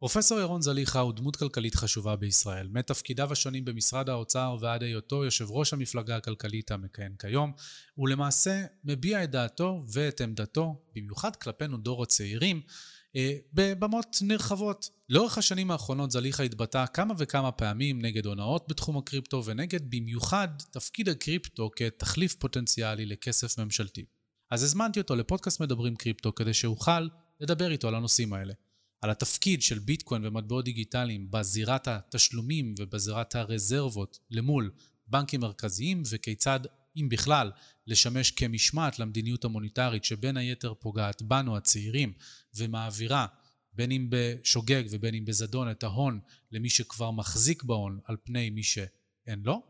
[0.00, 2.68] פרופסור ירון זליכה הוא דמות כלכלית חשובה בישראל.
[2.72, 7.52] מתפקידיו השונים במשרד האוצר ועד היותו יושב ראש המפלגה הכלכלית המכהן כיום,
[7.94, 12.60] הוא למעשה מביע את דעתו ואת עמדתו, במיוחד כלפינו דור הצעירים,
[13.16, 14.90] אה, בבמות נרחבות.
[15.08, 21.08] לאורך השנים האחרונות זליכה התבטא כמה וכמה פעמים נגד הונאות בתחום הקריפטו ונגד במיוחד תפקיד
[21.08, 24.04] הקריפטו כתחליף פוטנציאלי לכסף ממשלתי.
[24.50, 27.08] אז הזמנתי אותו לפודקאסט מדברים קריפטו כדי שאוכל
[27.40, 28.52] לדבר איתו על הנושאים האלה.
[29.00, 34.70] על התפקיד של ביטקוין ומטבעות דיגיטליים בזירת התשלומים ובזירת הרזרבות למול
[35.06, 36.60] בנקים מרכזיים וכיצד,
[36.96, 37.50] אם בכלל,
[37.86, 42.12] לשמש כמשמעת למדיניות המוניטרית שבין היתר פוגעת בנו הצעירים
[42.54, 43.26] ומעבירה
[43.72, 46.20] בין אם בשוגג ובין אם בזדון את ההון
[46.52, 49.62] למי שכבר מחזיק בהון על פני מי שאין לו.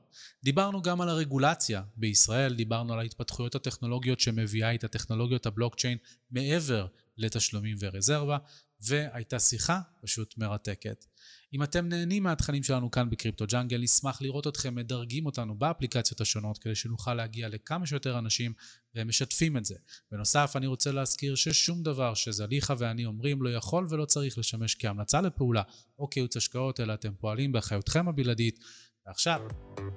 [0.44, 5.98] דיברנו גם על הרגולציה בישראל, דיברנו על ההתפתחויות הטכנולוגיות שמביאה את הטכנולוגיות הבלוקצ'יין
[6.30, 8.38] מעבר לתשלומים ורזרבה,
[8.82, 11.04] והייתה שיחה פשוט מרתקת.
[11.52, 16.58] אם אתם נהנים מהתכנים שלנו כאן בקריפטו ג'אנגל, נשמח לראות אתכם מדרגים אותנו באפליקציות השונות
[16.58, 18.52] כדי שנוכל להגיע לכמה שיותר אנשים
[18.94, 19.74] והם משתפים את זה.
[20.12, 25.20] בנוסף, אני רוצה להזכיר ששום דבר שזליכה ואני אומרים לא יכול ולא צריך לשמש כהמלצה
[25.20, 25.62] לפעולה
[25.98, 28.58] או כייעוץ השקעות, אלא אתם פועלים באחריותכם הבלעדית.
[29.06, 29.40] ועכשיו,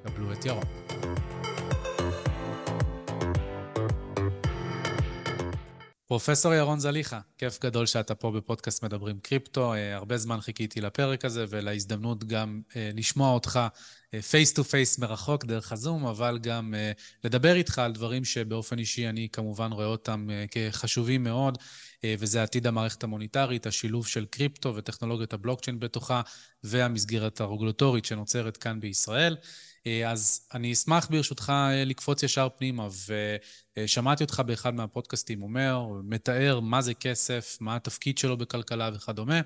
[0.04, 1.33] קבלו את ירון.
[6.08, 9.74] פרופסור ירון זליכה, כיף גדול שאתה פה בפודקאסט מדברים קריפטו.
[9.74, 13.60] אה, הרבה זמן חיכיתי לפרק הזה ולהזדמנות גם אה, לשמוע אותך
[14.30, 16.74] face to face מרחוק דרך הזום, אבל גם
[17.24, 21.58] לדבר איתך על דברים שבאופן אישי אני כמובן רואה אותם כחשובים מאוד,
[22.06, 26.22] וזה עתיד המערכת המוניטרית, השילוב של קריפטו וטכנולוגיות הבלוקצ'יין בתוכה,
[26.64, 29.36] והמסגרת הרגולטורית שנוצרת כאן בישראל.
[29.88, 32.88] אה, אז אני אשמח ברשותך אה, לקפוץ ישר פנימה,
[33.78, 39.42] ושמעתי אותך באחד מהפודקאסטים אומר, מתאר מה זה כסף, מה התפקיד שלו בכלכלה וכדומה.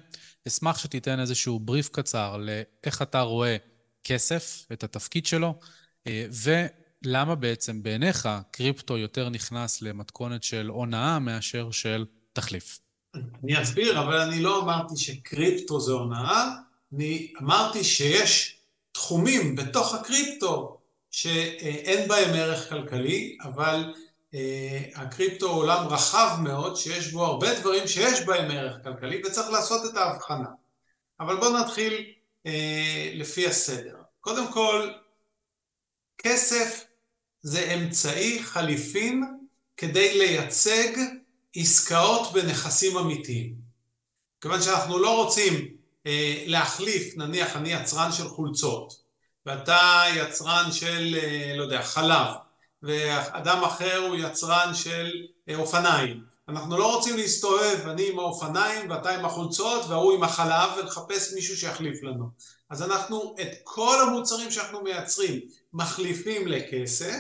[0.48, 3.58] אשמח שתיתן איזשהו בריף קצר לאיך אתה רואה
[4.04, 5.60] כסף, את התפקיד שלו,
[6.08, 6.26] אה,
[7.04, 12.80] ולמה בעצם בעיניך קריפטו יותר נכנס למתכונת של הונאה מאשר של תחליף.
[13.16, 16.50] אני אסביר, אבל אני לא אמרתי שקריפטו זה הונאה,
[16.94, 18.57] אני אמרתי שיש
[18.98, 20.78] תחומים בתוך הקריפטו
[21.12, 23.94] שאין בהם ערך כלכלי, אבל
[24.34, 29.50] אה, הקריפטו הוא עולם רחב מאוד שיש בו הרבה דברים שיש בהם ערך כלכלי וצריך
[29.50, 30.50] לעשות את ההבחנה.
[31.20, 32.14] אבל בואו נתחיל
[32.46, 33.96] אה, לפי הסדר.
[34.22, 34.92] קודם כל,
[36.18, 36.86] כסף
[37.42, 39.24] זה אמצעי חליפין
[39.78, 40.98] כדי לייצג
[41.56, 43.56] עסקאות בנכסים אמיתיים.
[44.42, 45.77] כיוון שאנחנו לא רוצים
[46.46, 48.94] להחליף, נניח אני יצרן של חולצות,
[49.46, 52.28] ואתה יצרן של, אה, לא יודע, חלב,
[52.84, 55.12] ואדם אחר הוא יצרן של
[55.50, 56.24] אה, אופניים.
[56.50, 61.58] אנחנו לא רוצים להסתובב, אני עם האופניים ואתה עם החולצות והוא עם החלב ולחפש מישהו
[61.58, 62.26] שיחליף לנו.
[62.70, 65.40] אז אנחנו את כל המוצרים שאנחנו מייצרים
[65.74, 67.16] מחליפים לכסף,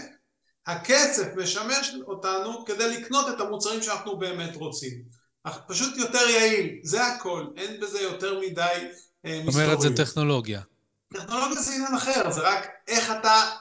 [0.68, 5.17] הכסף משמש אותנו כדי לקנות את המוצרים שאנחנו באמת רוצים.
[5.68, 8.62] פשוט יותר יעיל, זה הכל, אין בזה יותר מדי
[9.26, 9.52] אה, מסתורים.
[9.52, 10.62] זאת אומרת, זה טכנולוגיה.
[11.14, 13.52] טכנולוגיה זה עניין אחר, זה רק איך אתה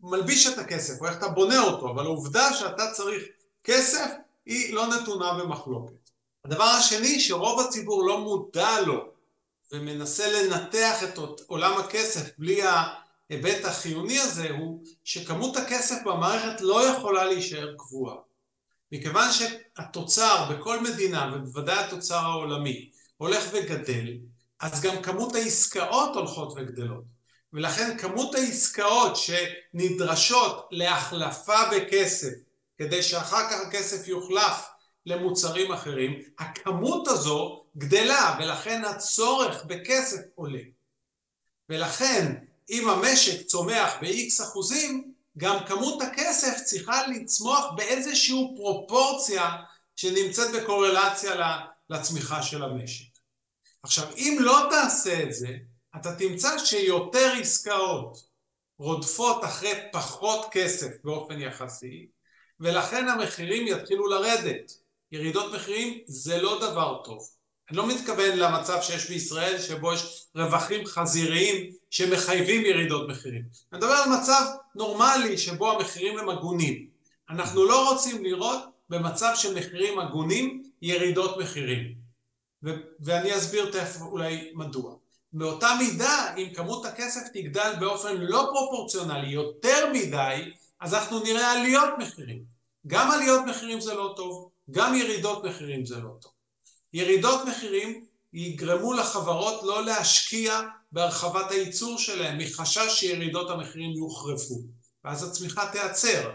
[0.00, 3.22] מלביש את הכסף, או איך אתה בונה אותו, אבל העובדה שאתה צריך
[3.64, 4.10] כסף,
[4.46, 6.10] היא לא נתונה במחלוקת.
[6.44, 9.10] הדבר השני, שרוב הציבור לא מודע לו,
[9.72, 17.24] ומנסה לנתח את עולם הכסף בלי ההיבט החיוני הזה, הוא שכמות הכסף במערכת לא יכולה
[17.24, 18.16] להישאר קבועה.
[18.92, 24.18] מכיוון שהתוצר בכל מדינה, ובוודאי התוצר העולמי, הולך וגדל,
[24.60, 27.04] אז גם כמות העסקאות הולכות וגדלות.
[27.52, 32.32] ולכן כמות העסקאות שנדרשות להחלפה בכסף,
[32.78, 34.68] כדי שאחר כך הכסף יוחלף
[35.06, 40.62] למוצרים אחרים, הכמות הזו גדלה, ולכן הצורך בכסף עולה.
[41.68, 42.34] ולכן,
[42.70, 49.56] אם המשק צומח ב-X אחוזים, גם כמות הכסף צריכה לצמוח באיזושהי פרופורציה
[49.96, 51.58] שנמצאת בקורלציה
[51.90, 53.10] לצמיחה של המשק.
[53.82, 55.56] עכשיו, אם לא תעשה את זה,
[55.96, 58.30] אתה תמצא שיותר עסקאות
[58.78, 62.06] רודפות אחרי פחות כסף באופן יחסי,
[62.60, 64.72] ולכן המחירים יתחילו לרדת.
[65.12, 67.28] ירידות מחירים זה לא דבר טוב.
[67.70, 73.42] אני לא מתכוון למצב שיש בישראל שבו יש רווחים חזיריים שמחייבים ירידות מחירים.
[73.72, 74.42] אני מדבר על מצב
[74.74, 76.86] נורמלי שבו המחירים הם הגונים.
[77.30, 81.94] אנחנו לא רוצים לראות במצב של מחירים הגונים ירידות מחירים.
[82.64, 84.94] ו- ואני אסביר תכף אולי מדוע.
[85.32, 91.90] באותה מידה, אם כמות הכסף תגדל באופן לא פרופורציונלי יותר מדי, אז אנחנו נראה עליות
[91.98, 92.42] מחירים.
[92.86, 96.32] גם עליות מחירים זה לא טוב, גם ירידות מחירים זה לא טוב.
[96.92, 100.60] ירידות מחירים יגרמו לחברות לא להשקיע
[100.92, 104.62] בהרחבת הייצור שלהם מחשש שירידות המחירים יוחרפו
[105.04, 106.30] ואז הצמיחה תיעצר.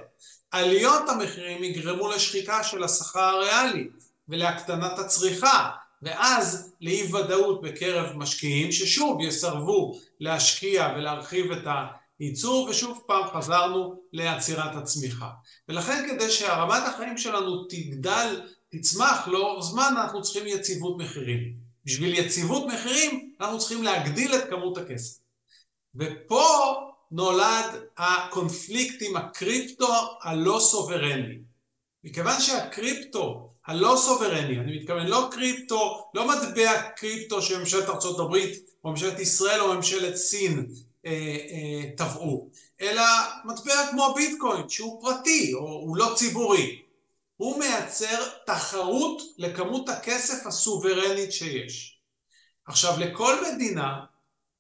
[0.52, 3.88] עליות המחירים יגרמו לשחיקה של השכר הריאלי
[4.30, 5.72] ולהקטנת הצריכה
[6.02, 11.68] ואז לאי ודאות בקרב משקיעים ששוב יסרבו להשקיע ולהרחיב את
[12.20, 15.30] הייצור ושוב פעם חזרנו לעצירת הצמיחה.
[15.70, 21.65] ולכן כדי שהרמת החיים שלנו תגדל, תצמח לאורך זמן אנחנו צריכים יציבות מחירים.
[21.86, 25.20] בשביל יציבות מחירים אנחנו צריכים להגדיל את כמות הכסף.
[25.96, 26.76] ופה
[27.12, 29.88] נולד הקונפליקט עם הקריפטו
[30.24, 31.38] הלא סוברני.
[32.04, 38.36] מכיוון שהקריפטו הלא סוברני, אני מתכוון לא קריפטו, לא מטבע קריפטו שממשלת ארה"ב
[38.84, 40.68] או ממשלת ישראל או ממשלת סין
[41.06, 42.50] אה, אה, טבעו,
[42.82, 43.04] אלא
[43.46, 46.85] מטבע כמו ביטקוין שהוא פרטי או הוא לא ציבורי.
[47.38, 52.00] הוא מייצר תחרות לכמות הכסף הסוברנית שיש.
[52.68, 54.00] עכשיו לכל מדינה,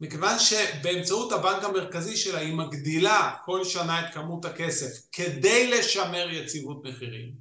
[0.02, 6.84] מכיוון שבאמצעות הבנק המרכזי שלה היא מגדילה כל שנה את כמות הכסף כדי לשמר יציבות
[6.84, 7.32] מחירים,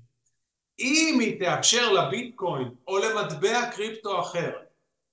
[0.78, 4.50] אם היא תאפשר לביטקוין או למטבע קריפטו אחר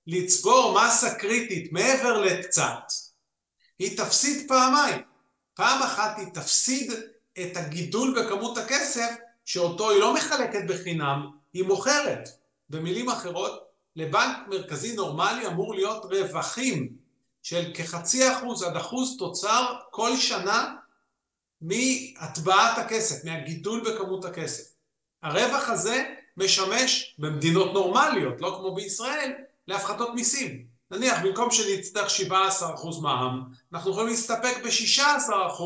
[0.06, 2.92] לצבור מסה קריטית מעבר לקצת,
[3.78, 5.02] היא תפסיד פעמיים.
[5.54, 6.92] פעם אחת היא תפסיד
[7.38, 9.10] את הגידול בכמות הכסף
[9.44, 12.28] שאותו היא לא מחלקת בחינם, היא מוכרת.
[12.70, 16.96] במילים אחרות, לבנק מרכזי נורמלי אמור להיות רווחים
[17.42, 20.74] של כחצי אחוז עד אחוז תוצר כל שנה
[21.60, 24.72] מהטבעת הכסף, מהגידול בכמות הכסף.
[25.22, 29.32] הרווח הזה משמש במדינות נורמליות, לא כמו בישראל,
[29.68, 30.64] להפחתות מיסים.
[30.90, 32.22] נניח במקום שנצטרך 17%
[33.02, 33.42] מע"מ,
[33.72, 35.62] אנחנו יכולים להסתפק ב-16%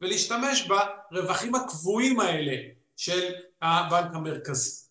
[0.00, 0.68] ולהשתמש
[1.10, 2.56] ברווחים הקבועים האלה
[2.96, 4.82] של הבנק המרכזי.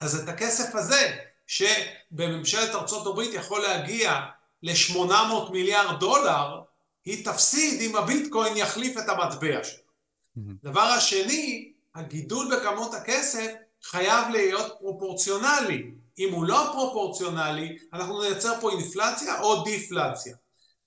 [0.00, 4.20] אז את הכסף הזה, שבממשלת ארצות הברית יכול להגיע
[4.62, 6.60] ל-800 מיליארד דולר,
[7.04, 9.86] היא תפסיד אם הביטקוין יחליף את המטבע שלו.
[10.62, 13.52] דבר השני, הגידול בכמות הכסף
[13.82, 15.90] חייב להיות פרופורציונלי.
[16.18, 20.36] אם הוא לא פרופורציונלי, אנחנו נייצר פה אינפלציה או דיפלציה.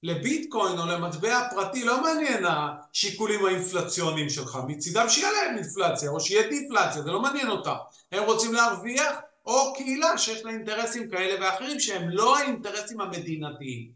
[0.03, 6.49] לביטקוין או למטבע פרטי לא מעניין השיקולים האינפלציוניים שלך, מצידם שיהיה להם אינפלציה או שיהיה
[6.49, 7.75] דיפלציה, זה לא מעניין אותם.
[8.11, 9.15] הם רוצים להרוויח
[9.45, 13.91] או קהילה שיש לה אינטרסים כאלה ואחרים שהם לא האינטרסים המדינתיים.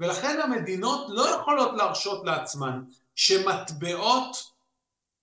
[0.00, 2.82] ולכן המדינות לא יכולות להרשות לעצמן
[3.14, 4.36] שמטבעות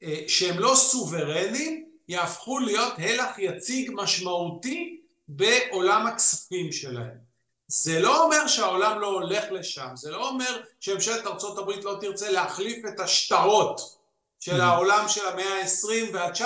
[0.04, 7.31] אה, שהם לא סוברנים יהפכו להיות הלך יציג משמעותי בעולם הכספים שלהם.
[7.72, 12.86] זה לא אומר שהעולם לא הולך לשם, זה לא אומר שממשלת ארה"ב לא תרצה להחליף
[12.86, 13.98] את השטרות
[14.40, 14.64] של mm-hmm.
[14.64, 16.44] העולם של המאה ה-20 וה-19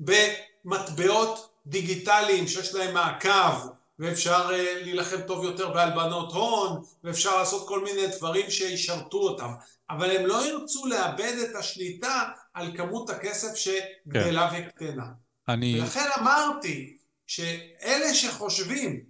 [0.00, 3.68] במטבעות דיגיטליים שיש להם מעקב
[3.98, 9.50] ואפשר uh, להילחם טוב יותר בהלבנות הון ואפשר לעשות כל מיני דברים שישרתו אותם
[9.90, 14.68] אבל הם לא ירצו לאבד את השליטה על כמות הכסף שגדלה כן.
[14.68, 15.06] וקטנה.
[15.48, 15.80] אני...
[15.80, 16.96] ולכן אמרתי
[17.26, 19.09] שאלה שחושבים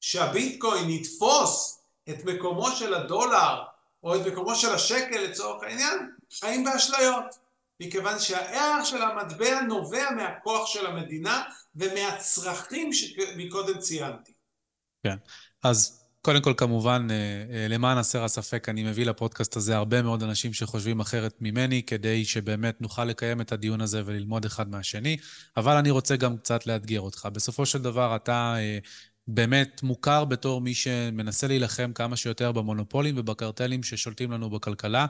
[0.00, 3.62] שהביטקוין יתפוס את מקומו של הדולר
[4.02, 6.10] או את מקומו של השקל לצורך העניין,
[6.40, 7.48] חיים באשליות.
[7.80, 11.42] מכיוון שהערך של המטבע נובע מהכוח של המדינה
[11.76, 14.32] ומהצרכים שמקודם ציינתי.
[15.02, 15.16] כן,
[15.62, 17.16] אז קודם כל, כמובן, אה,
[17.54, 22.24] אה, למען הסר הספק, אני מביא לפודקאסט הזה הרבה מאוד אנשים שחושבים אחרת ממני, כדי
[22.24, 25.16] שבאמת נוכל לקיים את הדיון הזה וללמוד אחד מהשני.
[25.56, 27.28] אבל אני רוצה גם קצת לאתגר אותך.
[27.32, 28.78] בסופו של דבר, אתה אה,
[29.28, 35.06] באמת מוכר בתור מי שמנסה להילחם כמה שיותר במונופולים ובקרטלים ששולטים לנו בכלכלה.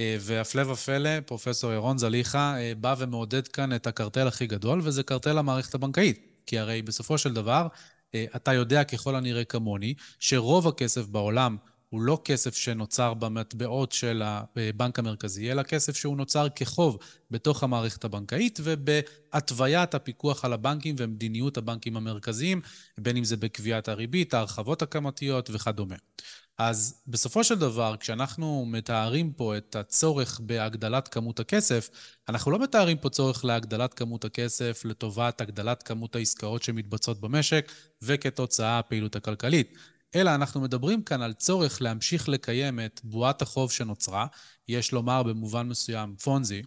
[0.00, 5.74] והפלא ופלא, פרופסור ירון זליכה בא ומעודד כאן את הקרטל הכי גדול, וזה קרטל המערכת
[5.74, 6.32] הבנקאית.
[6.46, 7.66] כי הרי בסופו של דבר,
[8.14, 11.56] אה, אתה יודע ככל הנראה כמוני, שרוב הכסף בעולם
[11.92, 16.98] הוא לא כסף שנוצר במטבעות של הבנק המרכזי, אלא כסף שהוא נוצר כחוב
[17.30, 22.60] בתוך המערכת הבנקאית ובהתוויית הפיקוח על הבנקים ומדיניות הבנקים המרכזיים,
[22.98, 25.96] בין אם זה בקביעת הריבית, ההרחבות הכמתיות וכדומה.
[26.58, 31.90] אז בסופו של דבר, כשאנחנו מתארים פה את הצורך בהגדלת כמות הכסף,
[32.28, 37.72] אנחנו לא מתארים פה צורך להגדלת כמות הכסף לטובת הגדלת כמות העסקאות שמתבצעות במשק
[38.02, 39.78] וכתוצאה הפעילות הכלכלית,
[40.14, 44.26] אלא אנחנו מדברים כאן על צורך להמשיך לקיים את בועת החוב שנוצרה,
[44.68, 46.62] יש לומר במובן מסוים פונזי,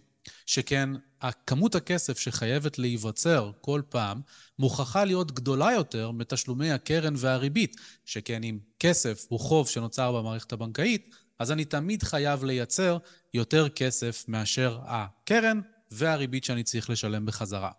[0.46, 0.88] שכן
[1.20, 4.20] הכמות הכסף שחייבת להיווצר כל פעם
[4.58, 11.14] מוכרחה להיות גדולה יותר מתשלומי הקרן והריבית, שכן אם כסף הוא חוב שנוצר במערכת הבנקאית,
[11.38, 12.98] אז אני תמיד חייב לייצר
[13.34, 15.60] יותר כסף מאשר הקרן
[15.90, 17.70] והריבית שאני צריך לשלם בחזרה.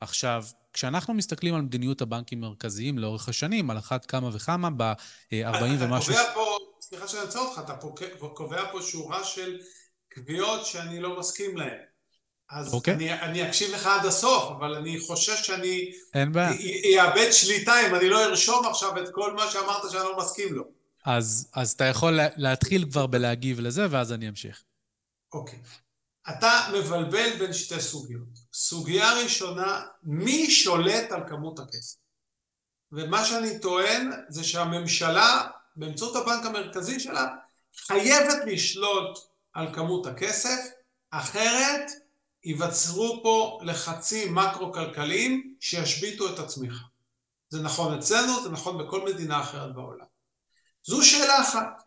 [0.00, 0.44] עכשיו,
[0.78, 5.34] כשאנחנו מסתכלים על מדיניות הבנקים המרכזיים לאורך השנים, על אחת כמה וכמה, ב-40
[5.78, 6.12] ומשהו...
[6.14, 7.74] אתה קובע פה, סליחה שאני אעצור אותך, אתה
[8.34, 9.58] קובע פה שורה של
[10.08, 11.78] קביעות שאני לא מסכים להן.
[12.50, 12.76] אז okay.
[12.76, 12.94] אוקיי.
[12.94, 15.92] אני, אני אקשיב לך עד הסוף, אבל אני חושש שאני...
[16.14, 17.04] אין בעיה.
[17.04, 20.64] אאבד שליטה אם אני לא ארשום עכשיו את כל מה שאמרת שאני לא מסכים לו.
[21.04, 24.62] אז, אז אתה יכול להתחיל כבר בלהגיב לזה, ואז אני אמשיך.
[25.32, 25.58] אוקיי.
[25.58, 25.87] Okay.
[26.30, 28.38] אתה מבלבל בין שתי סוגיות.
[28.52, 31.96] סוגיה ראשונה, מי שולט על כמות הכסף?
[32.92, 37.26] ומה שאני טוען זה שהממשלה, באמצעות הבנק המרכזי שלה,
[37.86, 39.18] חייבת לשלוט
[39.52, 40.70] על כמות הכסף,
[41.10, 41.90] אחרת
[42.44, 46.84] ייווצרו פה לחצים מקרו-כלכליים שישביתו את הצמיחה.
[47.48, 50.06] זה נכון אצלנו, זה נכון בכל מדינה אחרת בעולם.
[50.86, 51.82] זו שאלה אחת.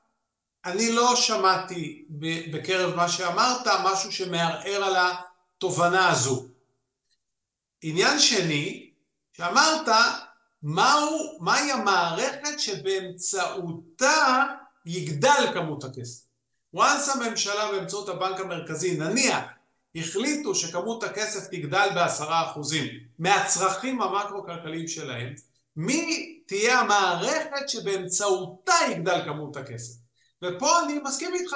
[0.65, 2.05] אני לא שמעתי
[2.51, 6.45] בקרב מה שאמרת משהו שמערער על התובנה הזו.
[7.81, 8.89] עניין שני,
[9.33, 9.87] שאמרת
[10.63, 14.45] מהו, מהי המערכת שבאמצעותה
[14.85, 16.23] יגדל כמות הכסף.
[16.75, 19.43] once הממשלה באמצעות הבנק המרכזי, נניח,
[19.95, 22.85] החליטו שכמות הכסף תגדל בעשרה אחוזים
[23.19, 25.33] מהצרכים המקרו-כלכליים שלהם,
[25.75, 30.00] מי תהיה המערכת שבאמצעותה יגדל כמות הכסף?
[30.43, 31.55] ופה אני מסכים איתך.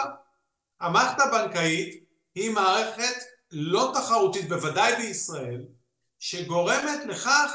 [0.82, 2.04] המערכת הבנקאית
[2.36, 5.66] היא מערכת לא תחרותית, בוודאי בישראל,
[6.20, 7.52] שגורמת לכך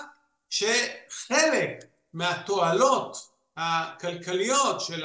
[0.50, 3.16] שחלק מהתועלות
[3.56, 5.04] הכלכליות של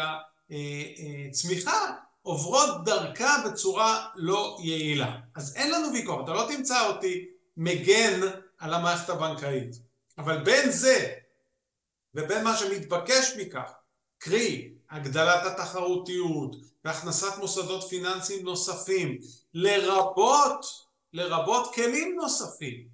[1.30, 1.92] הצמיחה
[2.22, 5.18] עוברות דרכה בצורה לא יעילה.
[5.36, 7.26] אז אין לנו ויכוח, אתה לא תמצא אותי
[7.58, 8.20] מגן
[8.58, 9.76] על המערכת הבנקאית.
[10.18, 11.14] אבל בין זה
[12.16, 13.72] ובין מה שמתבקש מכך,
[14.18, 19.18] קרי הגדלת התחרותיות והכנסת מוסדות פיננסיים נוספים,
[19.54, 20.66] לרבות,
[21.14, 22.88] לרבות כלים נוספים.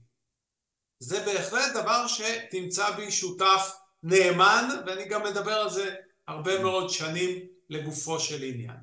[0.99, 3.71] זה בהחלט דבר שתמצא בי שותף
[4.03, 5.95] נאמן, ואני גם מדבר על זה
[6.27, 6.63] הרבה כן.
[6.63, 8.77] מאוד שנים לגופו של עניין.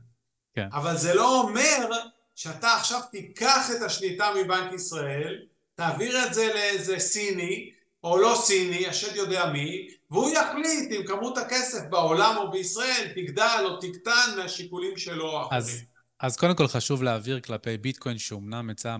[0.54, 0.68] כן.
[0.72, 1.90] אבל זה לא אומר
[2.34, 7.70] שאתה עכשיו תיקח את השליטה מבנק ישראל, תעביר את זה לאיזה סיני,
[8.04, 13.64] או לא סיני, השד יודע מי, והוא יחליט אם כמות הכסף בעולם או בישראל תגדל
[13.64, 15.58] או תקטן מהשיקולים שלו או אחרים.
[15.58, 15.82] אז,
[16.20, 18.96] אז קודם כל חשוב להעביר כלפי ביטקוין שאומנם היצע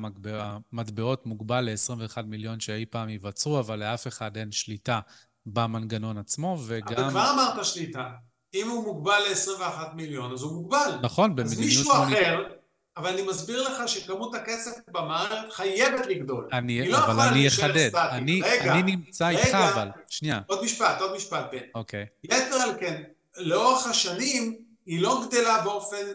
[0.73, 5.01] המטבעות מוגבל ל-21 מיליון שאי פעם ייווצרו, אבל לאף אחד אין שליטה
[5.47, 7.05] במנגנון עצמו, וגם...
[7.05, 8.09] אבל כבר אמרת שליטה.
[8.55, 10.99] אם הוא מוגבל ל-21 מיליון, אז הוא מוגבל.
[11.03, 11.61] נכון, במדיניות...
[11.61, 12.58] אז מישהו אחר
[12.99, 16.49] אבל אני מסביר לך שכמות הכסף במערכת חייבת לגדול.
[16.53, 17.91] אני, לא אבל אני אחדד.
[17.97, 19.89] אני, רגע, אני נמצא רגע, איתך, אבל...
[20.09, 20.41] שנייה.
[20.47, 21.59] עוד משפט, עוד משפט, בן.
[21.75, 22.07] אוקיי.
[22.25, 23.03] יתר על כן,
[23.37, 26.07] לאורך השנים היא לא גדלה באופן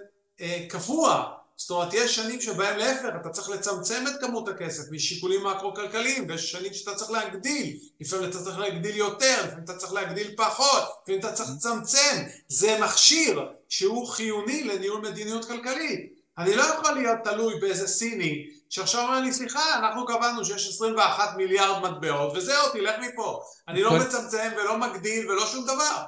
[0.42, 1.34] אה, קבוע.
[1.56, 6.52] זאת אומרת, יש שנים שבהם להפך, אתה צריך לצמצם את כמות הכסף משיקולים מקרו-כלכליים, ויש
[6.52, 11.20] שנים שאתה צריך להגדיל, לפעמים אתה צריך להגדיל יותר, לפעמים אתה צריך להגדיל פחות, לפעמים
[11.20, 12.24] אתה צריך לצמצם.
[12.48, 16.13] זה מכשיר שהוא חיוני לניהול מדיניות כלכלית.
[16.38, 21.38] אני לא יכול להיות תלוי באיזה סיני שעכשיו אומר לי, סליחה, אנחנו קבענו שיש 21
[21.38, 23.42] מיליארד מטבעות וזהו, תלך מפה.
[23.68, 26.04] אני לא מצמצם ולא מגדיל ולא שום דבר.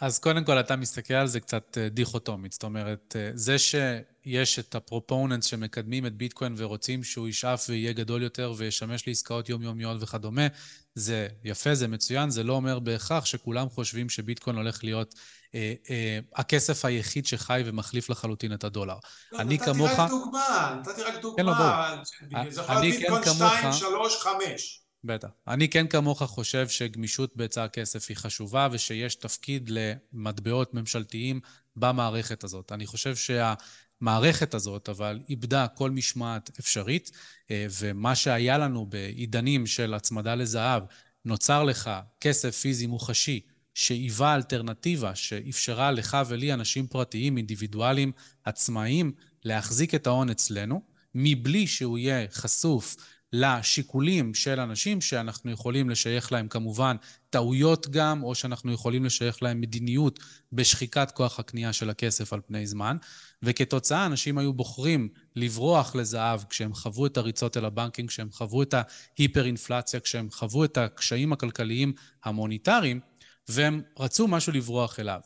[0.00, 4.58] אז קודם כל אתה מסתכל על זה קצת אה, דיכוטומית, זאת אומרת, אה, זה שיש
[4.58, 10.46] את הפרופוננטס שמקדמים את ביטקוין ורוצים שהוא ישאף ויהיה גדול יותר וישמש לעסקאות יומיומיות וכדומה,
[10.94, 15.14] זה יפה, זה מצוין, זה לא אומר בהכרח שכולם חושבים שביטקוין הולך להיות
[15.54, 18.96] אה, אה, הכסף היחיד שחי ומחליף לחלוטין את הדולר.
[19.32, 19.90] לא, אני נתתי כמוך...
[19.90, 21.36] נתתי רק דוגמה, נתתי רק דוגמה.
[21.36, 22.50] כן, לא, בוא.
[22.50, 24.82] זה יכול להיות ביטקוין 2, 3, 5.
[25.04, 25.28] בטח.
[25.48, 31.40] אני כן כמוך חושב שגמישות בהיצע הכסף היא חשובה ושיש תפקיד למטבעות ממשלתיים
[31.76, 32.72] במערכת הזאת.
[32.72, 37.10] אני חושב שהמערכת הזאת, אבל איבדה כל משמעת אפשרית,
[37.50, 40.82] אה, ומה שהיה לנו בעידנים של הצמדה לזהב,
[41.24, 41.90] נוצר לך
[42.20, 43.40] כסף פיזי מוחשי
[43.78, 48.12] שהיווה אלטרנטיבה, שאפשרה לך ולי, אנשים פרטיים, אינדיבידואלים,
[48.44, 49.12] עצמאיים,
[49.44, 50.82] להחזיק את ההון אצלנו,
[51.14, 52.96] מבלי שהוא יהיה חשוף
[53.32, 56.96] לשיקולים של אנשים שאנחנו יכולים לשייך להם כמובן
[57.30, 60.18] טעויות גם, או שאנחנו יכולים לשייך להם מדיניות
[60.52, 62.96] בשחיקת כוח הקנייה של הכסף על פני זמן,
[63.42, 68.74] וכתוצאה אנשים היו בוחרים לברוח לזהב כשהם חוו את הריצות אל הבנקים, כשהם חוו את
[68.74, 71.92] ההיפר-אינפלציה, כשהם חוו את הקשיים הכלכליים
[72.24, 73.00] המוניטריים,
[73.48, 75.20] והם רצו משהו לברוח אליו.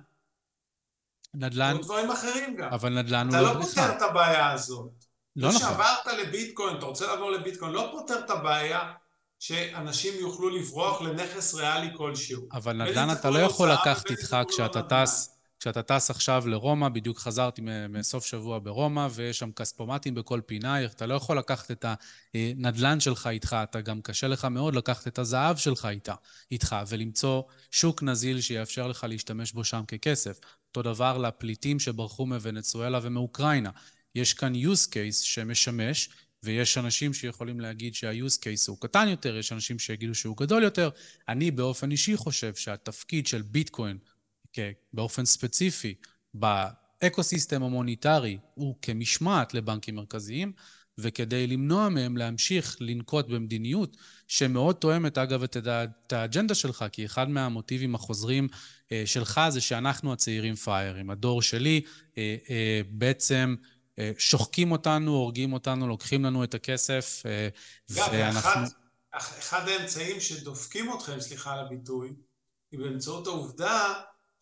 [1.35, 1.77] נדל"ן...
[1.83, 2.69] דברים אחרים גם.
[2.73, 3.71] אבל נדל"ן הוא לא בריחה.
[3.73, 4.91] אתה לא פותר את הבעיה הזאת.
[5.37, 5.61] לא נכון.
[5.61, 8.93] כשעברת לביטקוין, אתה רוצה לעבור לביטקוין, לא פותר את הבעיה
[9.39, 12.49] שאנשים יוכלו לברוח לנכס ריאלי כלשהו.
[12.53, 15.36] אבל נדל"ן אתה לא יכול לקחת איתך כשאתה טס...
[15.67, 21.07] כשאתה טס עכשיו לרומא, בדיוק חזרתי מסוף שבוע ברומא, ויש שם כספומטים בכל פינה, אתה
[21.07, 21.85] לא יכול לקחת את
[22.35, 26.15] הנדלן שלך איתך, אתה גם קשה לך מאוד לקחת את הזהב שלך איתה,
[26.51, 30.39] איתך, ולמצוא שוק נזיל שיאפשר לך להשתמש בו שם ככסף.
[30.69, 33.71] אותו דבר לפליטים שברחו מוונצואלה ומאוקראינה.
[34.15, 36.09] יש כאן use case שמשמש,
[36.43, 40.91] ויש אנשים שיכולים להגיד שה-use case הוא קטן יותר, יש אנשים שיגידו שהוא גדול יותר.
[41.29, 43.99] אני באופן אישי חושב שהתפקיד של ביטקוין
[44.93, 45.95] באופן ספציפי
[46.35, 50.53] ב-ecosystem המוניטרי הוא כמשמעת לבנקים מרכזיים,
[50.99, 53.97] וכדי למנוע מהם להמשיך לנקוט במדיניות
[54.29, 58.49] שמאוד תואמת, אגב, את האג'נדה שלך, כי אחד מהמוטיבים החוזרים
[58.93, 61.11] אה, שלך זה שאנחנו הצעירים פראיירים.
[61.11, 61.81] הדור שלי
[62.19, 63.55] אה, אה, בעצם
[64.19, 67.23] שוחקים אותנו, הורגים אותנו, לוקחים לנו את הכסף,
[67.91, 68.51] ואנחנו...
[69.11, 72.13] אחד, אחד האמצעים שדופקים אתכם, סליחה על הביטוי,
[72.73, 73.95] היא באמצעות העובדה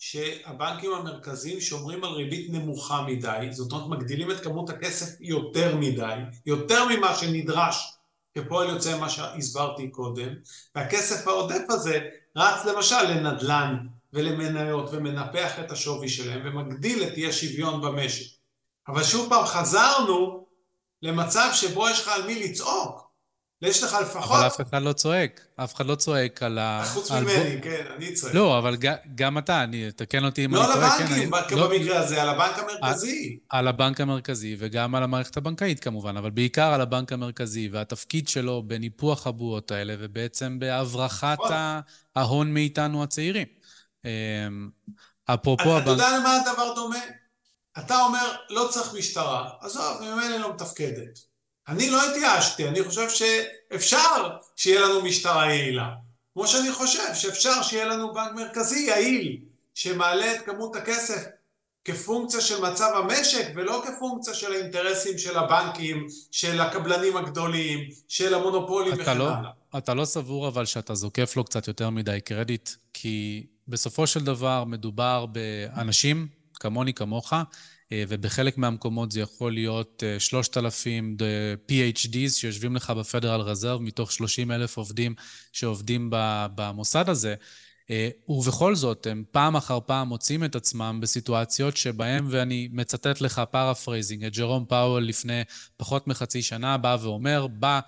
[0.06, 6.14] שהבנקים המרכזיים שומרים על ריבית נמוכה מדי, זאת אומרת מגדילים את כמות הכסף יותר מדי,
[6.46, 7.96] יותר ממה שנדרש
[8.34, 10.28] כפועל יוצא מה שהסברתי קודם,
[10.74, 11.98] והכסף העודף הזה
[12.36, 13.76] רץ למשל לנדל"ן
[14.12, 18.36] ולמניות ומנפח את השווי שלהם ומגדיל את אי השוויון במשק.
[18.88, 20.46] אבל שוב פעם חזרנו
[21.02, 23.03] למצב שבו יש לך על מי לצעוק.
[23.64, 24.36] ויש לך לפחות...
[24.38, 25.40] אבל אף אחד לא צועק.
[25.56, 26.84] אף אחד לא צועק על ה...
[26.86, 28.34] חוץ ממני, כן, אני צועק.
[28.34, 28.76] לא, אבל
[29.14, 30.88] גם אתה, אני, תקן אותי אם לא אני טועה.
[30.88, 33.38] לא על הבנקים, לא- במקרה הזה, על הבנק המרכזי.
[33.48, 38.62] על הבנק המרכזי, וגם על המערכת הבנקאית כמובן, אבל בעיקר על הבנק המרכזי, והתפקיד שלו
[38.66, 41.56] בניפוח הבועות האלה, ובעצם בהברחת נכון.
[42.16, 43.46] ההון מאיתנו הצעירים.
[44.04, 44.10] אמ,
[45.26, 45.82] אפרופו הבנק...
[45.82, 46.98] אתה יודע למה הדבר דומה?
[47.78, 51.33] אתה אומר, לא צריך משטרה, עזוב, ממילא לא מתפקדת.
[51.68, 55.90] אני לא התייאשתי, אני חושב שאפשר שיהיה לנו משטרה יעילה.
[56.34, 59.38] כמו שאני חושב שאפשר שיהיה לנו בנק מרכזי יעיל,
[59.74, 61.24] שמעלה את כמות הכסף
[61.84, 68.92] כפונקציה של מצב המשק ולא כפונקציה של האינטרסים של הבנקים, של הקבלנים הגדולים, של המונופולים
[68.98, 69.50] וכן לא, הלאה.
[69.78, 74.64] אתה לא סבור אבל שאתה זוקף לו קצת יותר מדי קרדיט, כי בסופו של דבר
[74.64, 77.32] מדובר באנשים כמוני כמוך,
[78.08, 81.26] ובחלק מהמקומות זה יכול להיות 3,000 אה,
[81.68, 85.14] PhDs שיושבים לך ב-Federal Reserve מתוך 30 אלף עובדים
[85.52, 86.08] שעובדים
[86.54, 87.34] במוסד הזה.
[87.90, 93.42] אה, ובכל זאת, הם פעם אחר פעם מוצאים את עצמם בסיטואציות שבהם, ואני מצטט לך
[93.50, 95.42] paraphrasing, את ג'רום פאוול לפני
[95.76, 97.80] פחות מחצי שנה בא ואומר, בא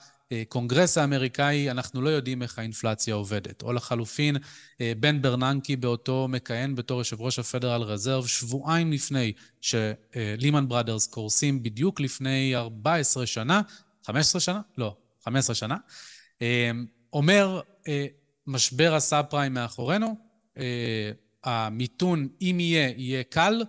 [0.48, 3.62] קונגרס האמריקאי, אנחנו לא יודעים איך האינפלציה עובדת.
[3.62, 4.36] או לחלופין,
[4.80, 11.62] אה, בן ברננקי באותו מכהן בתור יושב ראש הפדרל רזרב, שבועיים לפני שלימן בראדרס קורסים,
[11.62, 13.60] בדיוק לפני 14 שנה,
[14.06, 14.60] 15 שנה?
[14.78, 15.76] לא, 15 שנה,
[16.42, 16.70] אה,
[17.12, 18.06] אומר, אה,
[18.46, 20.26] משבר הסאב פריים מאחורינו,
[21.44, 23.62] המיתון, אם יהיה, יהיה קל,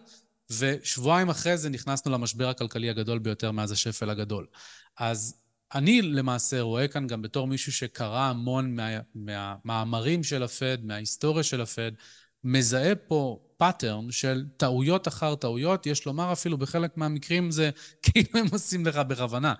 [0.49, 4.45] ושבועיים אחרי זה נכנסנו למשבר הכלכלי הגדול ביותר מאז השפל הגדול.
[4.97, 5.35] אז
[5.73, 11.61] אני למעשה רואה כאן גם בתור מישהו שקרא המון מה, מהמאמרים של הפד, מההיסטוריה של
[11.61, 11.91] הפד,
[12.43, 17.69] מזהה פה pattern של טעויות אחר טעויות, יש לומר אפילו בחלק מהמקרים זה
[18.03, 19.53] כאילו הם עושים לך בכוונה,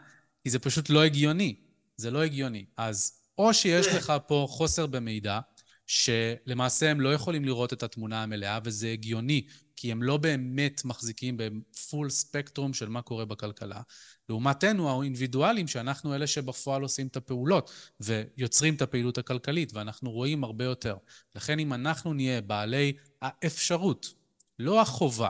[0.44, 1.56] כי זה פשוט לא הגיוני,
[1.98, 2.66] זה לא הגיוני.
[2.78, 5.40] אז או שיש לך פה חוסר במידע,
[5.88, 11.38] שלמעשה הם לא יכולים לראות את התמונה המלאה, וזה הגיוני, כי הם לא באמת מחזיקים
[11.38, 13.82] בפול ספקטרום של מה קורה בכלכלה.
[14.30, 20.66] לעומתנו, האינדיבידואלים, שאנחנו אלה שבפועל עושים את הפעולות ויוצרים את הפעילות הכלכלית, ואנחנו רואים הרבה
[20.66, 20.96] יותר.
[21.36, 24.14] לכן אם אנחנו נהיה בעלי האפשרות,
[24.60, 25.30] לא החובה,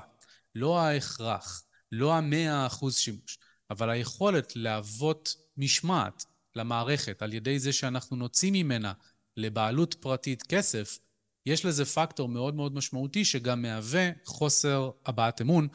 [0.56, 3.38] לא ההכרח, לא המאה אחוז שימוש,
[3.70, 8.94] אבל היכולת להוות משמעת למערכת על ידי זה שאנחנו נוציא ממנה
[9.38, 11.00] לבעלות פרטית כסף,
[11.46, 15.68] יש לזה פקטור מאוד מאוד משמעותי שגם מהווה חוסר הבעת אמון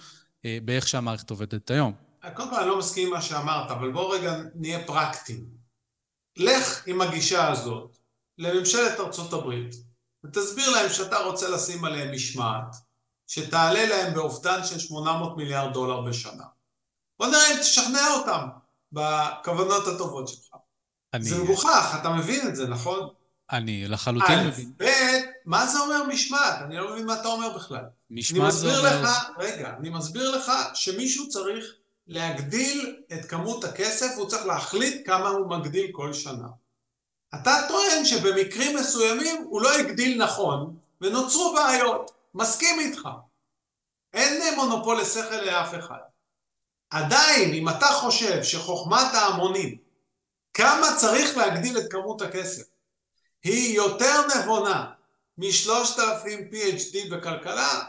[0.45, 2.12] אה, באיך שהמערכת עובדת היום.
[2.31, 5.47] קודם כל אני לא מסכים עם מה שאמרת, אבל בוא רגע נהיה פרקטיים.
[6.37, 7.99] לך עם הגישה הזאת
[8.39, 9.75] לממשלת ארצות הברית
[10.25, 12.77] ותסביר להם שאתה רוצה לשים עליהם משמעת
[13.27, 16.45] שתעלה להם באובדן של 800 מיליארד דולר בשנה.
[17.19, 18.49] בוא נראה אם תשכנע אותם
[18.93, 20.57] בכוונות הטובות שלך.
[21.15, 21.25] אני...
[21.25, 23.09] זה מגוחך, אתה מבין את זה, נכון?
[23.53, 24.73] אני לחלוטין מבין.
[24.77, 24.85] ב',
[25.45, 26.63] מה זה אומר משמעת?
[26.63, 27.85] אני לא מבין מה אתה אומר בכלל.
[28.11, 29.03] משמעת זה אומר...
[29.03, 31.65] לך, רגע, אני מסביר לך שמישהו צריך
[32.07, 36.49] להגדיל את כמות הכסף, הוא צריך להחליט כמה הוא מגדיל כל שנה.
[37.35, 42.11] אתה טוען שבמקרים מסוימים הוא לא הגדיל נכון, ונוצרו בעיות.
[42.35, 43.09] מסכים איתך.
[44.13, 45.99] אין מונופול לשכל לאף אחד.
[46.91, 49.79] עדיין, אם אתה חושב שחוכמת ההמונים,
[50.55, 52.65] כמה צריך להגדיל את כמות הכסף,
[53.45, 54.93] היא יותר נבונה
[55.39, 57.85] משלושת אלפים PhD בכלכלה,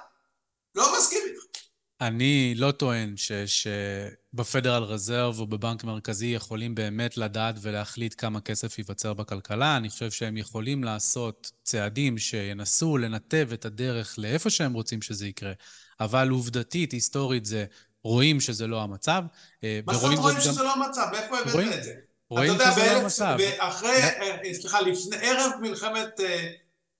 [0.75, 1.62] לא מסכים איתך.
[2.07, 9.13] אני לא טוען שבפדרל רזרב או בבנק מרכזי יכולים באמת לדעת ולהחליט כמה כסף ייווצר
[9.13, 9.77] בכלכלה.
[9.77, 15.51] אני חושב שהם יכולים לעשות צעדים שינסו לנתב את הדרך לאיפה שהם רוצים שזה יקרה,
[15.99, 17.65] אבל עובדתית, היסטורית, זה
[18.03, 19.23] רואים שזה לא המצב.
[19.63, 21.07] אה, מה זאת אומרת רואים שזה לא המצב?
[21.11, 21.93] מאיפה הבאת את זה?
[22.29, 23.37] רואים שזה לא המצב.
[23.57, 26.19] אחרי, אה, סליחה, לפני, ערב מלחמת...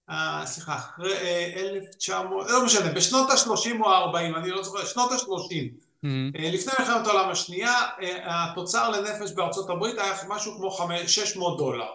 [0.10, 1.13] אה, אה, סליחה, אחרי
[1.56, 6.08] 1900, לא משנה, בשנות ה-30 או ה-40, אני לא זוכר, שנות ה-30, mm-hmm.
[6.34, 7.74] לפני מלחמת העולם השנייה,
[8.24, 11.88] התוצר לנפש בארצות הברית היה משהו כמו 600 דולר,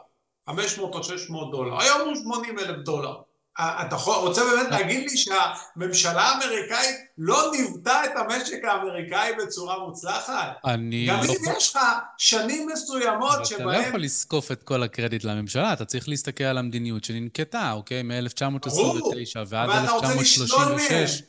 [0.46, 3.27] 500 או 600 דולר, היום הוא 80 אלף דולר.
[3.60, 10.48] אתה רוצה באמת להגיד לי שהממשלה האמריקאית לא ניווטה את המשק האמריקאי בצורה מוצלחת?
[10.64, 11.14] אני לא...
[11.14, 11.82] גם אם יש לך
[12.18, 13.68] שנים מסוימות שבהן...
[13.68, 18.02] אתה לא יכול לזקוף את כל הקרדיט לממשלה, אתה צריך להסתכל על המדיניות שננקטה, אוקיי?
[18.02, 21.22] מ-1929 ועד 1936.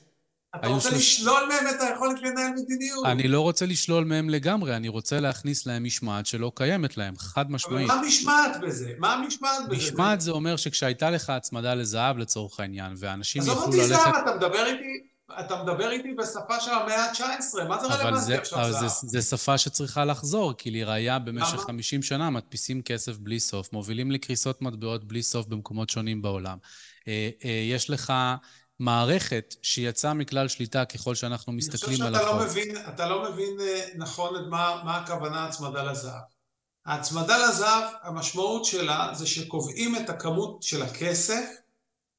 [0.55, 3.05] אתה רוצה לשלול מהם את היכולת לנהל מדיניות.
[3.05, 7.51] אני לא רוצה לשלול מהם לגמרי, אני רוצה להכניס להם משמעת שלא קיימת להם, חד
[7.51, 7.89] משמעית.
[7.89, 8.93] אבל מה המשמעת בזה?
[8.97, 9.75] מה המשמעת בזה?
[9.75, 13.67] משמעת זה אומר שכשהייתה לך הצמדה לזהב לצורך העניין, ואנשים יכלו ללכת...
[13.67, 15.09] עזוב אותי זהב, אתה מדבר איתי...
[15.39, 18.83] אתה מדבר איתי בשפה של המאה ה-19, מה זה רלוונטי עכשיו זהב?
[18.83, 24.11] אבל זה שפה שצריכה לחזור, כי לראיה במשך 50 שנה מדפיסים כסף בלי סוף, מובילים
[24.11, 26.57] לקריסות מטבעות בלי סוף במקומות שונים בעולם.
[27.07, 28.13] אה, אה, יש לך
[28.79, 32.27] מערכת שיצאה מכלל שליטה ככל שאנחנו מסתכלים על החוק.
[32.41, 35.83] אני חושב שאתה לא מבין, אתה לא מבין אה, נכון את מה, מה הכוונה הצמדה
[35.83, 36.21] לזהב.
[36.85, 41.45] ההצמדה לזהב, המשמעות שלה זה שקובעים את הכמות של הכסף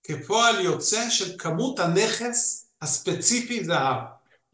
[0.04, 4.02] כפועל יוצא של כמות הנכס הספציפי זהב.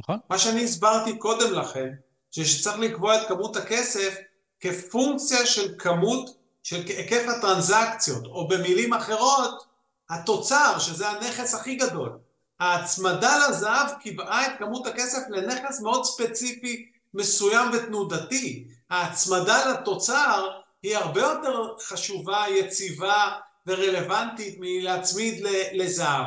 [0.01, 0.19] נכון.
[0.31, 1.89] מה שאני הסברתי קודם לכן,
[2.31, 4.17] שצריך לקבוע את כמות הכסף
[4.61, 6.31] כפונקציה של כמות,
[6.63, 9.67] של היקף הטרנזקציות, או במילים אחרות,
[10.11, 12.19] התוצר, שזה הנכס הכי גדול,
[12.61, 18.69] ההצמדה לזהב קיבעה את כמות הכסף לנכס מאוד ספציפי, מסוים ותנודתי.
[18.91, 20.49] ההצמדה לתוצר
[20.83, 23.29] היא הרבה יותר חשובה, יציבה
[23.67, 26.27] ורלוונטית מלהצמיד לזהב.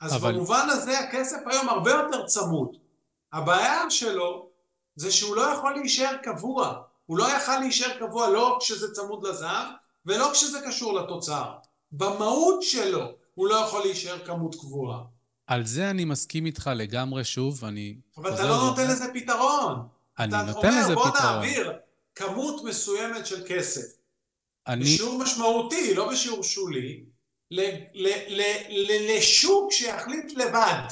[0.00, 0.32] אז אבל...
[0.32, 2.76] במובן הזה הכסף היום הרבה יותר צמוד.
[3.32, 4.48] הבעיה שלו
[4.96, 6.82] זה שהוא לא יכול להישאר קבוע.
[7.06, 9.66] הוא לא יכול להישאר קבוע לא כשזה צמוד לזהב
[10.06, 11.52] ולא כשזה קשור לתוצר.
[11.92, 15.02] במהות שלו הוא לא יכול להישאר כמות קבועה.
[15.46, 17.96] על זה אני מסכים איתך לגמרי שוב, אני...
[18.16, 19.88] אבל אתה לא נותן לזה פתרון.
[20.18, 21.10] אני נותן לזה פתרון.
[21.10, 21.72] בוא נעביר
[22.14, 23.96] כמות מסוימת של כסף.
[24.66, 24.84] אני...
[24.84, 27.04] בשיעור משמעותי, לא בשיעור שולי,
[29.18, 30.86] לשוק שיחליט לבד.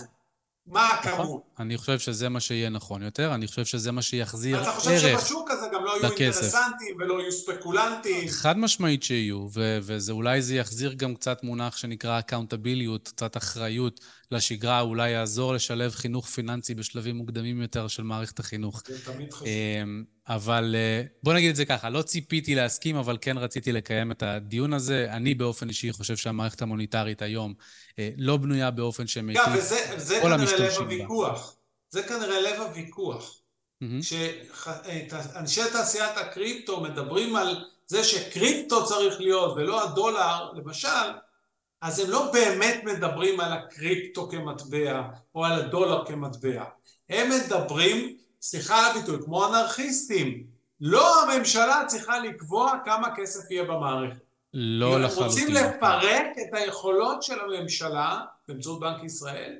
[0.66, 1.42] מה הכמות.
[1.60, 4.88] אני חושב שזה מה שיהיה נכון יותר, אני חושב שזה מה שיחזיר ערך לכסף.
[4.88, 8.28] אתה חושב שבשוק הזה גם לא יהיו אינטרסנטים ולא יהיו ספקולנטים?
[8.28, 9.46] חד משמעית שיהיו,
[9.82, 16.26] ואולי זה יחזיר גם קצת מונח שנקרא אקאונטביליות, קצת אחריות לשגרה, אולי יעזור לשלב חינוך
[16.26, 18.82] פיננסי בשלבים מוקדמים יותר של מערכת החינוך.
[18.86, 19.46] זה תמיד חשוב.
[19.46, 24.12] אמ, אבל אה, בוא נגיד את זה ככה, לא ציפיתי להסכים, אבל כן רציתי לקיים
[24.12, 25.06] את הדיון הזה.
[25.10, 27.54] אני באופן אישי חושב שהמערכת המוניטרית היום
[27.98, 29.98] אה, לא בנויה באופן שמיטיב כל המשתמשים בה.
[29.98, 31.49] זה כנראה לב הוויכוח.
[31.90, 33.40] זה כנראה לב הוויכוח.
[34.00, 40.88] כשאנשי תעשיית הקריפטו מדברים על זה שקריפטו צריך להיות ולא הדולר, למשל,
[41.80, 45.02] אז הם לא באמת מדברים על הקריפטו כמטבע
[45.34, 46.64] או על הדולר כמטבע.
[47.08, 50.46] הם מדברים, סליחה על הביטוי, כמו אנרכיסטים.
[50.80, 54.22] לא הממשלה צריכה לקבוע כמה כסף יהיה במערכת.
[54.54, 55.22] לא לחלוטין.
[55.22, 59.56] הם רוצים לפרק את היכולות של הממשלה, באמצעות בנק ישראל,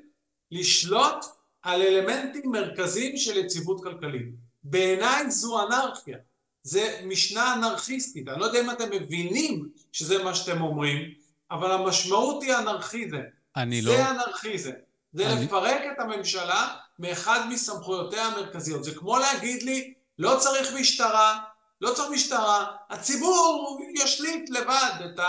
[0.51, 1.25] לשלוט
[1.63, 4.29] על אלמנטים מרכזיים של יציבות כלכלית.
[4.63, 6.19] בעיניי זו אנרכיה.
[6.63, 8.29] זה משנה אנרכיסטית.
[8.29, 11.15] אני לא יודע אם אתם מבינים שזה מה שאתם אומרים,
[11.51, 13.21] אבל המשמעות היא אנרכיזם.
[13.57, 13.97] אני זה לא...
[13.97, 14.71] זה אנרכיזם.
[15.13, 15.45] זה אני...
[15.45, 16.69] לפרק את הממשלה
[16.99, 18.85] מאחד מסמכויותיה המרכזיות.
[18.85, 21.39] זה כמו להגיד לי, לא צריך משטרה,
[21.81, 25.21] לא צריך משטרה, הציבור ישליט לבד את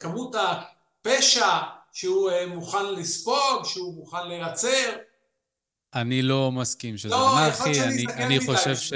[0.00, 1.58] כמות הפשע
[1.92, 4.96] שהוא אה, מוכן לספוג, שהוא מוכן לייצר.
[5.94, 8.92] אני לא מסכים שזה לא, אנרכי, אני, אני חושב ש...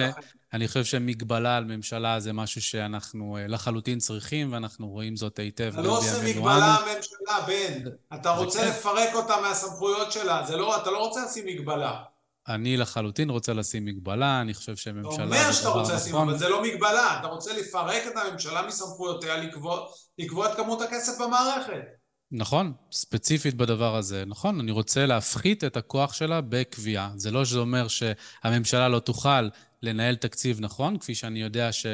[0.53, 5.73] אני חושב שמגבלה על ממשלה זה משהו שאנחנו אה, לחלוטין צריכים, ואנחנו רואים זאת היטב
[5.73, 7.91] אתה לא עושה מגבלה על ממשלה, בן.
[8.15, 8.69] אתה רוצה.
[8.69, 10.51] לפרק אותה מהסמכויות שלה.
[10.51, 12.03] לא, אתה לא רוצה לשים מגבלה.
[12.49, 15.15] אני לחלוטין רוצה לשים מגבלה, אני חושב שממשלה...
[15.15, 16.29] אתה אומר שאתה רוצה לשים, נכון.
[16.29, 17.19] אבל זה לא מגבלה.
[17.21, 19.87] אתה רוצה לפרק את הממשלה מסמכויותיה לקבוע,
[20.19, 22.02] לקבוע את כמות הכסף במערכת.
[22.33, 24.25] נכון, ספציפית בדבר הזה.
[24.27, 27.11] נכון, אני רוצה להפחית את הכוח שלה בקביעה.
[27.17, 29.49] זה לא שזה אומר שהממשלה לא תוכל
[29.83, 31.87] לנהל תקציב נכון, כפי שאני יודע ש...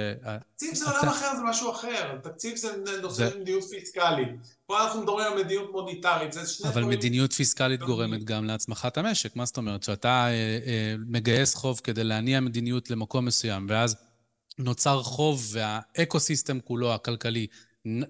[0.54, 2.18] תקציב זה עולם אחר, זה משהו אחר.
[2.22, 2.68] תקציב זה
[3.02, 4.28] נושא של מדיניות פיסקלית.
[4.66, 9.36] פה אנחנו מדברים על מדיניות מוניטרית, זה שני אבל מדיניות פיסקלית גורמת גם להצמחת המשק.
[9.36, 9.82] מה זאת אומרת?
[9.82, 10.30] שאתה אה,
[10.66, 13.96] אה, מגייס חוב כדי להניע מדיניות למקום מסוים, ואז
[14.58, 17.46] נוצר חוב והאקו-סיסטם כולו, הכלכלי,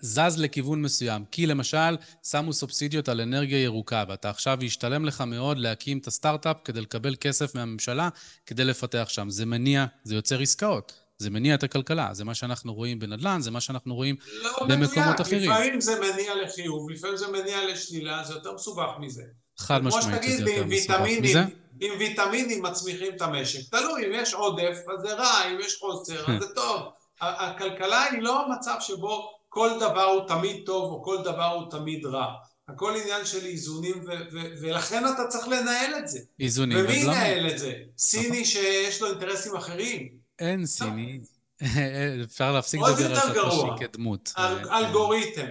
[0.01, 1.25] זז לכיוון מסוים.
[1.31, 1.97] כי למשל,
[2.31, 7.15] שמו סובסידיות על אנרגיה ירוקה, ואתה עכשיו ישתלם לך מאוד להקים את הסטארט-אפ כדי לקבל
[7.21, 8.09] כסף מהממשלה
[8.47, 9.31] כדי לפתח שם.
[9.31, 10.93] זה מניע, זה יוצר עסקאות.
[11.19, 14.91] זה מניע את הכלכלה, זה מה שאנחנו רואים בנדל"ן, זה מה שאנחנו רואים לא במקומות
[15.09, 15.21] מדויק.
[15.21, 15.51] אחרים.
[15.51, 19.23] לפעמים זה מניע לחיוב, לפעמים זה מניע לשלילה, זה יותר מסובך מזה.
[19.59, 21.45] חד משמעית שזה יותר מסובך מזה.
[21.81, 23.71] עם ויטמינים מצמיחים את המשק.
[23.71, 26.83] תלוי, אם יש עודף, אז זה רע, אם יש חוסר, אז זה טוב.
[27.21, 31.71] ה- הכלכלה היא לא מצב שבו כל דבר הוא תמיד טוב או כל דבר הוא
[31.71, 32.35] תמיד רע.
[32.69, 36.19] הכל עניין של איזונים, ו- ו- ולכן אתה צריך לנהל את זה.
[36.41, 36.95] איזונים ומי.
[36.97, 37.73] ינהל את זה?
[37.99, 40.09] סיני שיש לו אינטרסים אחרים?
[40.39, 41.21] אין סיני.
[42.25, 43.31] אפשר להפסיק לדבר על.
[43.33, 44.33] סטושי כדמות.
[44.39, 45.47] אל- אה, אלגוריתם.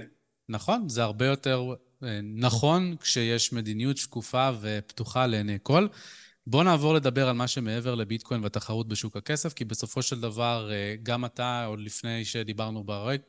[0.50, 1.63] נכון, זה הרבה יותר
[2.04, 5.88] אה, נכון כשיש מדיניות שקופה ופתוחה לעיני כל.
[6.48, 10.96] בואו נעבור לדבר על מה שמעבר לביטקוין והתחרות בשוק הכסף, כי בסופו של דבר, אה,
[11.04, 13.22] גם אתה, עוד לפני שדיברנו ברק,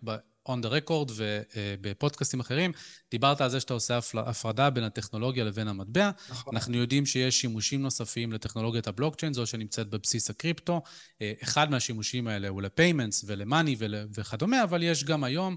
[0.48, 2.72] on the record ובפודקאסטים אחרים,
[3.10, 6.10] דיברת על זה שאתה עושה הפרדה בין הטכנולוגיה לבין המטבע.
[6.30, 6.56] נכון.
[6.56, 10.82] אנחנו יודעים שיש שימושים נוספים לטכנולוגיית הבלוקצ'יין, זו שנמצאת בבסיס הקריפטו.
[11.22, 15.56] אה, אחד מהשימושים האלה הוא ל-payments ול-money ול- וכדומה, אבל יש גם היום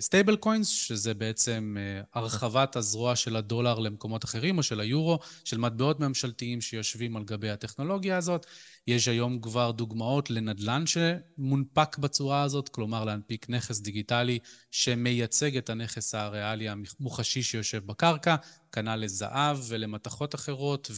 [0.00, 5.58] stable coins, שזה בעצם אה, הרחבת הזרוע של הדולר למקומות אחרים, או של היורו, של
[5.58, 8.46] מטבעות ממשלתיים שיושבים על גבי הטכנולוגיה הזאת.
[8.86, 14.38] יש היום כבר דוגמאות לנדל"ן שמונפק בצורה הזאת, כלומר להנפיק נכס דיגיטלי
[14.70, 18.36] שמייצג את הנכס הריאלי המוחשי שיושב בקרקע,
[18.72, 20.90] כנ"ל לזהב ולמתכות אחרות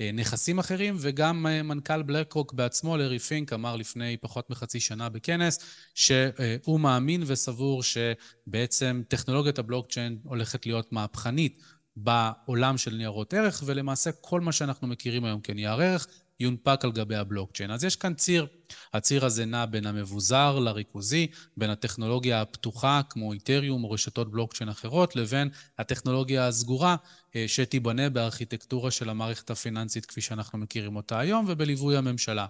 [0.00, 5.08] ולנכסים אחרים, וגם אה, מנכ"ל בלק רוק בעצמו, לארי פינק, אמר לפני פחות מחצי שנה
[5.08, 5.58] בכנס,
[5.94, 11.62] שהוא מאמין וסבור שבעצם טכנולוגיית הבלוקצ'יין הולכת להיות מהפכנית
[11.96, 16.06] בעולם של ניירות ערך, ולמעשה כל מה שאנחנו מכירים היום כנייר ערך
[16.40, 17.70] יונפק על גבי הבלוקצ'יין.
[17.70, 18.46] אז יש כאן ציר.
[18.92, 25.16] הציר הזה נע בין המבוזר לריכוזי, בין הטכנולוגיה הפתוחה, כמו איתריום או רשתות בלוקצ'יין אחרות,
[25.16, 26.96] לבין הטכנולוגיה הסגורה,
[27.36, 32.46] אה, שתיבנה בארכיטקטורה של המערכת הפיננסית כפי שאנחנו מכירים אותה היום, ובליווי הממשלה.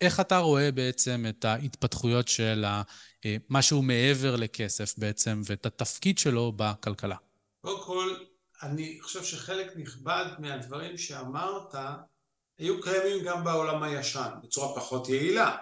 [0.00, 6.52] איך אתה רואה בעצם את ההתפתחויות של אה, משהו מעבר לכסף בעצם, ואת התפקיד שלו
[6.56, 7.16] בכלכלה?
[7.60, 8.14] קודם כל,
[8.62, 11.74] אני חושב שחלק נכבד מהדברים שאמרת
[12.58, 15.56] היו קיימים גם בעולם הישן, בצורה פחות יעילה.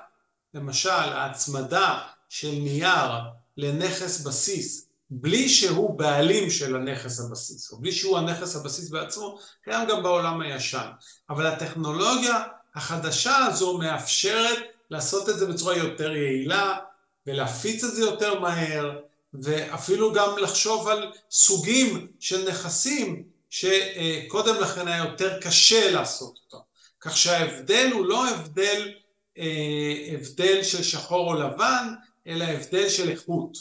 [0.54, 3.10] למשל, ההצמדה של נייר
[3.56, 9.88] לנכס בסיס, בלי שהוא בעלים של הנכס הבסיס, או בלי שהוא הנכס הבסיס בעצמו, קיים
[9.88, 10.88] גם בעולם הישן.
[11.30, 12.42] אבל הטכנולוגיה
[12.74, 14.58] החדשה הזו מאפשרת
[14.90, 16.78] לעשות את זה בצורה יותר יעילה,
[17.26, 19.00] ולהפיץ את זה יותר מהר,
[19.34, 26.71] ואפילו גם לחשוב על סוגים של נכסים שקודם לכן היה יותר קשה לעשות אותם.
[27.02, 28.92] כך שההבדל הוא לא הבדל,
[29.38, 31.94] אה, הבדל של שחור או לבן,
[32.26, 33.58] אלא הבדל של איכות.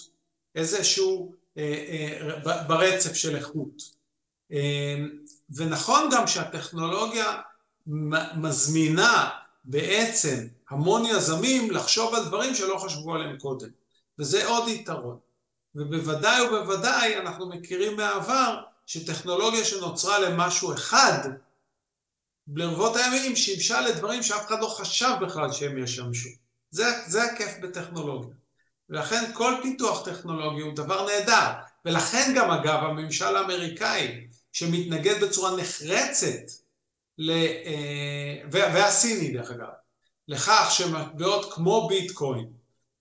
[0.56, 1.86] איזשהו אה,
[2.48, 3.82] אה, ברצף של איכות.
[4.52, 4.96] אה,
[5.56, 7.38] ונכון גם שהטכנולוגיה
[8.36, 9.30] מזמינה
[9.64, 13.70] בעצם המון יזמים לחשוב על דברים שלא חשבו עליהם קודם.
[14.20, 15.18] וזה עוד יתרון.
[15.76, 21.30] ובוודאי ובוודאי אנחנו מכירים מהעבר שטכנולוגיה שנוצרה למשהו אחד,
[22.54, 26.30] ברבות הימים שימשה לדברים שאף אחד לא חשב בכלל שהם ישמשו.
[26.72, 28.36] זה, זה הכיף בטכנולוגיה.
[28.90, 31.52] ולכן כל פיתוח טכנולוגי הוא דבר נהדר.
[31.86, 36.52] ולכן גם אגב הממשל האמריקאי שמתנגד בצורה נחרצת,
[37.18, 37.32] ל,
[38.52, 39.70] והסיני דרך אגב,
[40.28, 42.48] לכך שמטבעות כמו ביטקוין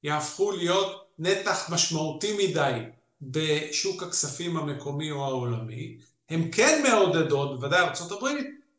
[0.03, 2.81] יהפכו להיות נתח משמעותי מדי
[3.23, 5.99] בשוק הכספים המקומי או העולמי,
[6.31, 8.27] הם כן מעודדות, בוודאי ארה"ב,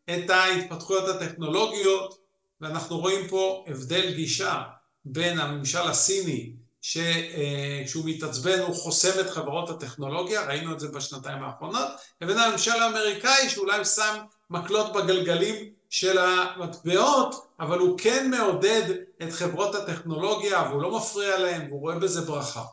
[0.10, 2.22] את ההתפתחויות הטכנולוגיות,
[2.62, 4.64] ואנחנו רואים פה הבדל גישה
[5.06, 11.88] בין הממשל הסיני, שכשהוא מתעצבן הוא חוסם את חברות הטכנולוגיה, ראינו את זה בשנתיים האחרונות,
[12.22, 14.18] לבין הממשל האמריקאי שאולי שם
[14.50, 15.56] מקלות בגלגלים
[15.90, 18.84] של המטבעות, אבל הוא כן מעודד
[19.24, 22.64] את חברות הטכנולוגיה והוא לא מפריע להם והוא רואה בזה ברכה.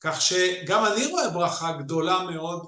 [0.00, 2.66] כך שגם אני רואה ברכה גדולה מאוד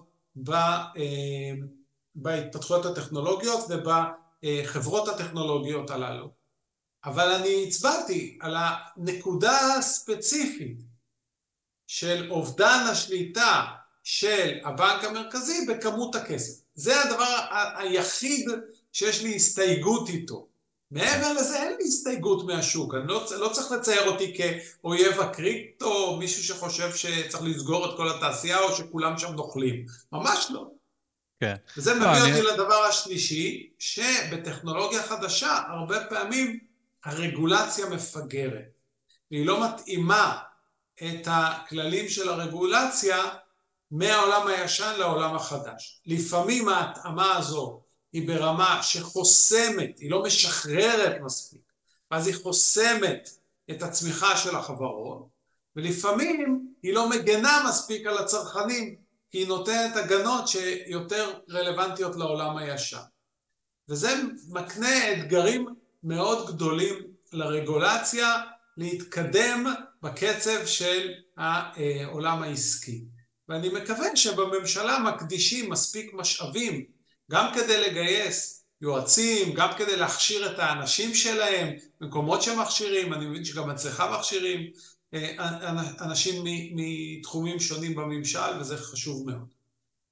[2.22, 6.30] בהתפתחויות הטכנולוגיות ובחברות הטכנולוגיות הללו.
[7.04, 10.78] אבל אני הצבעתי על הנקודה הספציפית
[11.86, 13.64] של אובדן השליטה
[14.04, 16.62] של הבנק המרכזי בכמות הכסף.
[16.74, 17.36] זה הדבר
[17.76, 18.48] היחיד
[18.92, 20.46] שיש לי הסתייגות איתו.
[20.90, 26.44] מעבר לזה אין לי הסתייגות מהשוק, אני לא, לא צריך לצייר אותי כאויב הקריפטו, מישהו
[26.44, 30.77] שחושב שצריך לסגור את כל התעשייה או שכולם שם נוכלים, ממש לא.
[31.40, 31.54] כן.
[31.76, 32.42] וזה לא, מביא אותי.
[32.42, 36.58] לדבר השלישי, שבטכנולוגיה חדשה הרבה פעמים
[37.04, 38.78] הרגולציה מפגרת,
[39.30, 40.38] והיא לא מתאימה
[41.02, 43.24] את הכללים של הרגולציה
[43.90, 46.00] מהעולם הישן לעולם החדש.
[46.06, 51.60] לפעמים ההתאמה הזו היא ברמה שחוסמת, היא לא משחררת מספיק,
[52.10, 53.30] ואז היא חוסמת
[53.70, 55.28] את הצמיחה של החברות,
[55.76, 62.98] ולפעמים היא לא מגנה מספיק על הצרכנים, היא נותנת הגנות שיותר רלוונטיות לעולם הישן.
[63.88, 64.14] וזה
[64.48, 65.66] מקנה אתגרים
[66.02, 66.94] מאוד גדולים
[67.32, 68.40] לרגולציה
[68.76, 69.66] להתקדם
[70.02, 73.04] בקצב של העולם העסקי.
[73.48, 76.84] ואני מקווה שבממשלה מקדישים מספיק משאבים
[77.30, 83.70] גם כדי לגייס יועצים, גם כדי להכשיר את האנשים שלהם, מקומות שמכשירים, אני מבין שגם
[83.70, 84.70] אצלך מכשירים
[86.00, 86.44] אנשים
[86.74, 89.48] מתחומים שונים בממשל וזה חשוב מאוד.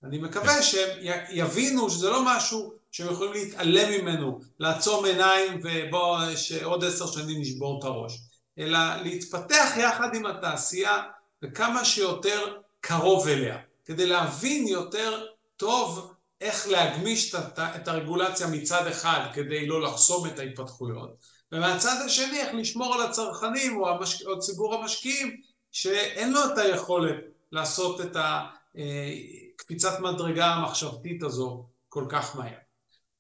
[0.05, 0.99] אני מקווה שהם
[1.31, 7.79] יבינו שזה לא משהו שהם יכולים להתעלם ממנו, לעצום עיניים ובואו שעוד עשר שנים נשבור
[7.79, 8.19] את הראש,
[8.59, 11.03] אלא להתפתח יחד עם התעשייה
[11.43, 19.67] וכמה שיותר קרוב אליה, כדי להבין יותר טוב איך להגמיש את הרגולציה מצד אחד כדי
[19.67, 21.11] לא לחסום את ההתפתחויות,
[21.53, 24.27] ומהצד השני איך לשמור על הצרכנים או, המשק...
[24.27, 25.41] או ציבור המשקיעים
[25.73, 27.17] שאין לו את היכולת
[27.53, 32.59] לעשות את הקפיצת אה, מדרגה המחשבתית הזו כל כך מהר.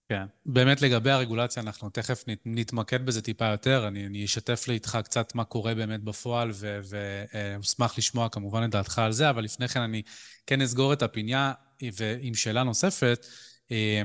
[0.08, 3.88] כן, באמת לגבי הרגולציה, אנחנו תכף נתמקד בזה טיפה יותר.
[3.88, 6.50] אני, אני אשתף לי איתך קצת מה קורה באמת בפועל,
[6.84, 10.02] ואשמח אה, לשמוע כמובן את דעתך על זה, אבל לפני כן אני
[10.46, 13.26] כן אסגור את הפינה ועם שאלה נוספת,
[13.70, 14.02] אה,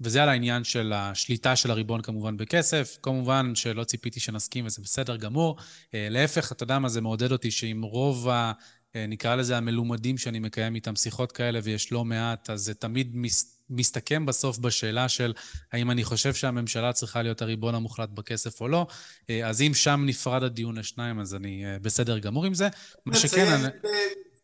[0.00, 2.98] וזה על העניין של השליטה של הריבון כמובן בכסף.
[3.02, 5.56] כמובן שלא ציפיתי שנסכים וזה בסדר גמור.
[5.94, 8.52] אה, להפך, אתה יודע מה, זה מעודד אותי שעם רוב ה...
[8.94, 13.60] נקרא לזה המלומדים שאני מקיים איתם שיחות כאלה, ויש לא מעט, אז זה תמיד מס...
[13.70, 15.32] מסתכם בסוף בשאלה של
[15.72, 18.86] האם אני חושב שהממשלה צריכה להיות הריבון המוחלט בכסף או לא.
[19.30, 22.68] אה, אז אם שם נפרד הדיון לשניים, אז אני אה, בסדר גמור עם זה.
[23.06, 23.46] מה שכן...
[23.46, 23.68] אני...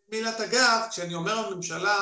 [0.08, 1.96] במילת אגב, כשאני אומר הממשלה,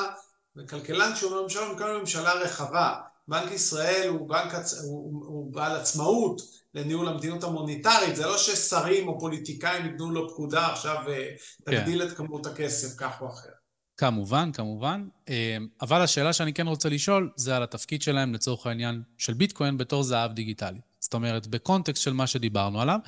[0.55, 2.93] וכלכלן כשאומר ממשלה, הוא מתכוון ממשלה רחבה.
[3.27, 6.41] בנק ישראל הוא, בנק, הוא, הוא בעל עצמאות
[6.73, 12.11] לניהול המדיניות המוניטרית, זה לא ששרים או פוליטיקאים ייתנו לו פקודה עכשיו ותגדיל אה, כן.
[12.11, 13.49] את כמות הכסף כך או אחר.
[13.97, 15.07] כמובן, כמובן.
[15.29, 19.77] אה, אבל השאלה שאני כן רוצה לשאול, זה על התפקיד שלהם לצורך העניין של ביטקוין
[19.77, 20.79] בתור זהב דיגיטלי.
[20.99, 22.99] זאת אומרת, בקונטקסט של מה שדיברנו עליו,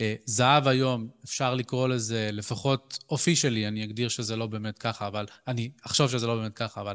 [0.00, 5.26] אה, זהב היום, אפשר לקרוא לזה לפחות officially, אני אגדיר שזה לא באמת ככה, אבל
[5.48, 6.94] אני אחשוב שזה לא באמת ככה, אבל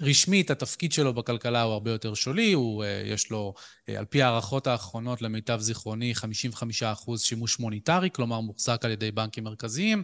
[0.00, 3.54] רשמית התפקיד שלו בכלכלה הוא הרבה יותר שולי, הוא, יש לו,
[3.96, 6.12] על פי הערכות האחרונות, למיטב זיכרוני,
[6.82, 10.02] 55% שימוש מוניטרי, כלומר מוחזק על ידי בנקים מרכזיים.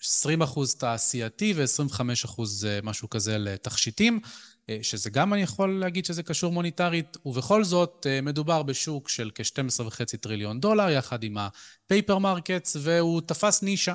[0.00, 4.20] 20 אחוז תעשייתי ו-25 אחוז משהו כזה לתכשיטים,
[4.82, 10.60] שזה גם אני יכול להגיד שזה קשור מוניטרית, ובכל זאת מדובר בשוק של כ-12.5 טריליון
[10.60, 13.94] דולר, יחד עם ה-paper markets, והוא תפס נישה.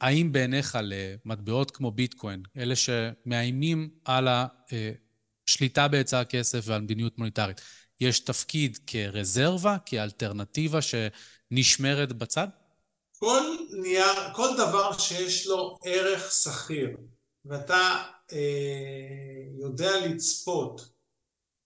[0.00, 4.28] האם בעיניך למטבעות כמו ביטקוין, אלה שמאיימים על
[5.48, 7.60] השליטה בהיצע הכסף ועל מדיניות מוניטרית,
[8.00, 12.48] יש תפקיד כרזרבה, כאלטרנטיבה שנשמרת בצד?
[13.18, 16.96] כל נייר, כל דבר שיש לו ערך שכיר
[17.44, 18.38] ואתה אה,
[19.58, 20.92] יודע לצפות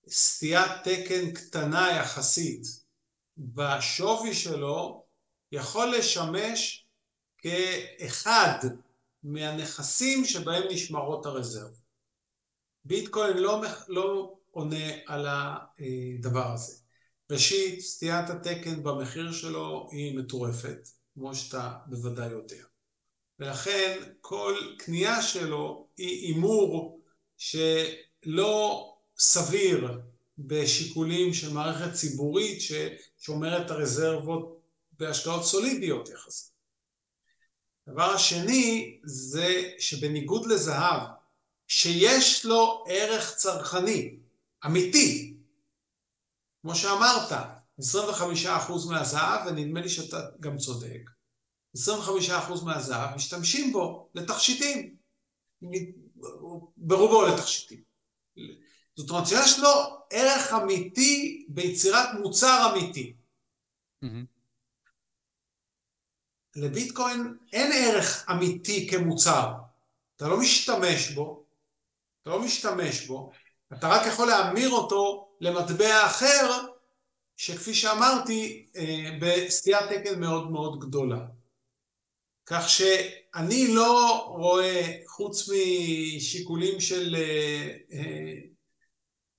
[0.08, 2.62] סטיית תקן קטנה יחסית
[3.36, 5.04] בשווי שלו
[5.52, 6.85] יכול לשמש
[7.46, 8.58] כאחד
[9.22, 11.86] מהנכסים שבהם נשמרות הרזרבות.
[12.84, 16.78] ביטקוין לא, לא עונה על הדבר הזה.
[17.30, 20.88] ראשית, סטיית התקן במחיר שלו היא מטורפת.
[21.14, 22.64] כמו שאתה בוודאי יודע.
[23.38, 27.00] ולכן כל קנייה שלו היא הימור
[27.36, 30.00] שלא סביר
[30.38, 34.60] בשיקולים של מערכת ציבורית ששומרת את הרזרבות
[34.92, 36.55] בהשקעות סולידיות יחסית.
[37.86, 41.02] הדבר השני זה שבניגוד לזהב,
[41.68, 44.16] שיש לו ערך צרכני,
[44.66, 45.36] אמיתי,
[46.62, 47.32] כמו שאמרת,
[47.80, 51.10] 25% מהזהב, ונדמה לי שאתה גם צודק,
[51.76, 51.80] 25%
[52.64, 54.96] מהזהב משתמשים בו לתכשיטים,
[56.76, 57.82] ברובו לתכשיטים.
[58.96, 59.70] זאת אומרת שיש לו
[60.10, 63.16] ערך אמיתי ביצירת מוצר אמיתי.
[64.04, 64.35] Mm-hmm.
[66.56, 69.52] לביטקוין אין ערך אמיתי כמוצר.
[70.16, 71.44] אתה לא משתמש בו,
[72.22, 73.30] אתה לא משתמש בו,
[73.72, 76.66] אתה רק יכול להמיר אותו למטבע אחר
[77.36, 78.66] שכפי שאמרתי,
[79.20, 81.26] בסטיית תקן מאוד מאוד גדולה.
[82.46, 87.16] כך שאני לא רואה, חוץ משיקולים של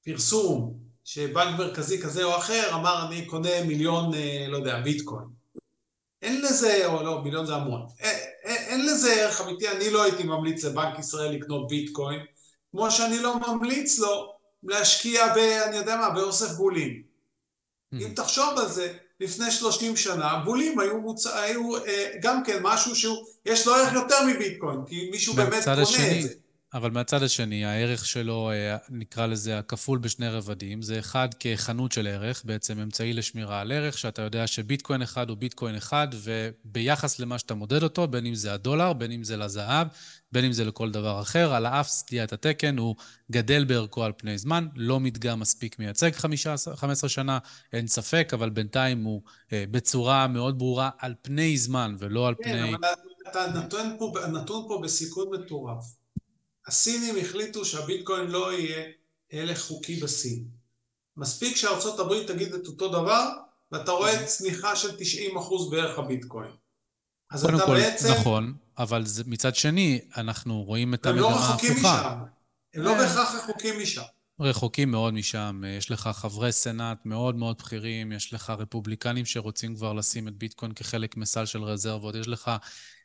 [0.06, 4.12] פרסום, שבנק מרכזי כזה או אחר אמר אני קונה מיליון,
[4.48, 5.37] לא יודע, ביטקוין.
[6.22, 7.88] אין לזה, או לא, מיליון זה המון,
[8.44, 12.20] אין לזה ערך אמיתי, אני לא הייתי ממליץ לבנק ישראל לקנות ביטקוין,
[12.72, 15.38] כמו שאני לא ממליץ לו להשקיע ב...
[15.38, 17.02] אני יודע מה, באוסף בולים.
[17.02, 18.02] Mm-hmm.
[18.02, 21.28] אם תחשוב על זה, לפני 30 שנה, בולים היו, מוצ...
[21.28, 25.82] היו אה, גם כן משהו שהוא, יש לו ערך יותר מביטקוין, כי מישהו באמת קונה
[25.82, 26.34] השני, את זה.
[26.74, 32.08] אבל מהצד השני, הערך שלו, אה, נקרא לזה, הכפול בשני רבדים, זה אחד כחנות של
[32.08, 37.40] ערך, בעצם אמצעי לשמירה על ערך, שאתה יודע שביטקוין אחד הוא ביטקוין אחד, וביחס למה
[37.40, 39.88] שאתה מודד אותו, בין אם זה הדולר, בין אם זה לזהב,
[40.32, 42.96] בין אם זה לכל דבר אחר, על האף סטיית התקן, הוא
[43.32, 47.40] גדל בערכו על פני זמן, לא מדגם מספיק מייצג 15 שנה,
[47.74, 49.22] אין ספק, אבל בינתיים הוא
[49.54, 52.70] אה, בצורה מאוד ברורה על פני זמן ולא על כן, פני...
[52.70, 52.88] כן, אבל
[53.32, 56.07] אתה נתון פה, נתון פה בסיכון מטורף.
[56.68, 58.86] הסינים החליטו שהביטקוין לא יהיה
[59.32, 60.48] הלך חוקי בסין.
[61.18, 63.30] מספיק שארצות הברית תגיד את אותו דבר,
[63.72, 66.52] ואתה רואה צניחה של 90% בערך הביטקוין.
[67.32, 68.12] אז אתה כל, בעצם...
[68.12, 71.54] נכון, אבל זה, מצד שני, אנחנו רואים את המגמה ההפוכה.
[71.54, 72.24] הם לא רחוקים משם.
[72.74, 74.02] הם לא בהכרח רחוקים משם.
[74.40, 75.64] רחוקים מאוד משם.
[75.78, 80.74] יש לך חברי סנאט מאוד מאוד בכירים, יש לך רפובליקנים שרוצים כבר לשים את ביטקוין
[80.74, 82.58] כחלק מסל של רזרבות, יש לך אה,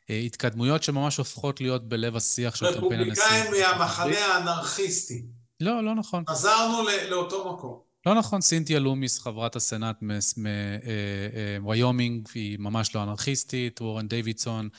[0.09, 3.23] התקדמויות שממש הופכות להיות בלב השיח של קמפיין הנשיא.
[3.23, 5.25] רפובליקאים מהמחנה האנרכיסטי.
[5.59, 6.23] לא, לא נכון.
[6.29, 7.93] חזרנו לאותו מקום.
[8.05, 9.95] לא נכון, סינתיה לומיס, חברת הסנאט
[11.61, 14.69] מוויומינג, אה, אה, היא ממש לא אנרכיסטית, וורן דיווידסון,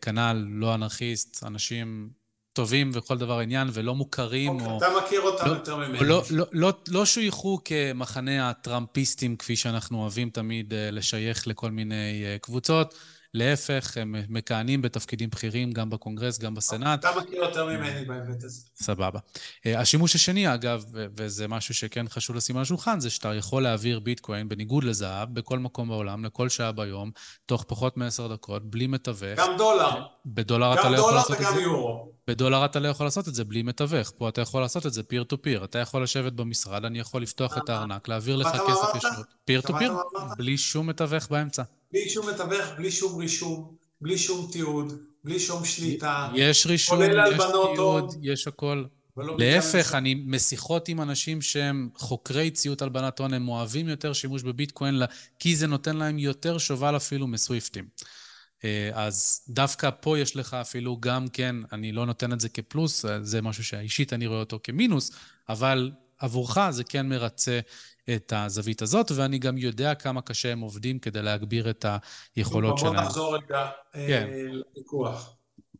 [0.00, 2.10] כנ"ל, לא אנרכיסט, אנשים
[2.52, 4.50] טובים וכל דבר עניין, ולא מוכרים.
[4.50, 4.78] אוקיי, או...
[4.78, 5.98] אתה מכיר אותם לא, יותר ממני.
[6.00, 12.94] לא, לא, לא, לא שויכו כמחנה הטראמפיסטים, כפי שאנחנו אוהבים תמיד לשייך לכל מיני קבוצות.
[13.34, 17.00] להפך, הם מכהנים בתפקידים בכירים גם בקונגרס, גם בסנאט.
[17.00, 18.62] אתה מכיר יותר ממני בהיבט הזה.
[18.74, 19.18] סבבה.
[19.66, 24.00] אה, השימוש השני, אגב, וזה משהו שכן חשוב לשים על השולחן, זה שאתה יכול להעביר
[24.00, 27.10] ביטקוין בניגוד לזהב, בכל מקום בעולם, לכל שעה ביום,
[27.46, 29.38] תוך פחות מעשר דקות, בלי מתווך.
[29.38, 30.02] גם דולר.
[30.26, 31.44] בדולר אתה לא יכול לעשות את זה.
[31.44, 32.12] גם דולר וגם יורו.
[32.30, 34.12] בדולר אתה לא יכול לעשות את זה בלי מתווך.
[34.18, 35.64] פה אתה יכול לעשות את זה peer to peer.
[35.64, 39.26] אתה יכול לשבת במשרד, אני יכול לפתוח את הארנק, להעביר לך כסף ישירות.
[39.44, 39.92] peer to peer,
[40.38, 41.62] בלי שום מתווך באמצע.
[41.92, 44.92] בלי שום מתווך, בלי שום רישום, בלי שום תיעוד,
[45.24, 46.28] בלי שום שליטה.
[46.34, 47.42] יש רישום, יש
[47.74, 48.84] תיעוד, יש הכל.
[49.16, 55.02] להפך, אני משיחות עם אנשים שהם חוקרי ציות הלבנת הון, הם אוהבים יותר שימוש בביטקוין,
[55.38, 57.84] כי זה נותן להם יותר שובל אפילו מסוויפטים.
[58.64, 63.04] אה, אז דווקא פה יש לך אפילו גם כן, אני לא נותן את זה כפלוס,
[63.22, 65.10] זה משהו שהאישית אני רואה אותו כמינוס,
[65.48, 67.60] אבל עבורך זה כן מרצה
[68.16, 71.86] את הזווית הזאת, ואני גם יודע כמה קשה הם עובדים כדי להגביר את
[72.36, 72.94] היכולות שלהם.
[72.94, 74.30] בוא נחזור רגע אה, כן.
[74.32, 75.36] לפיקוח.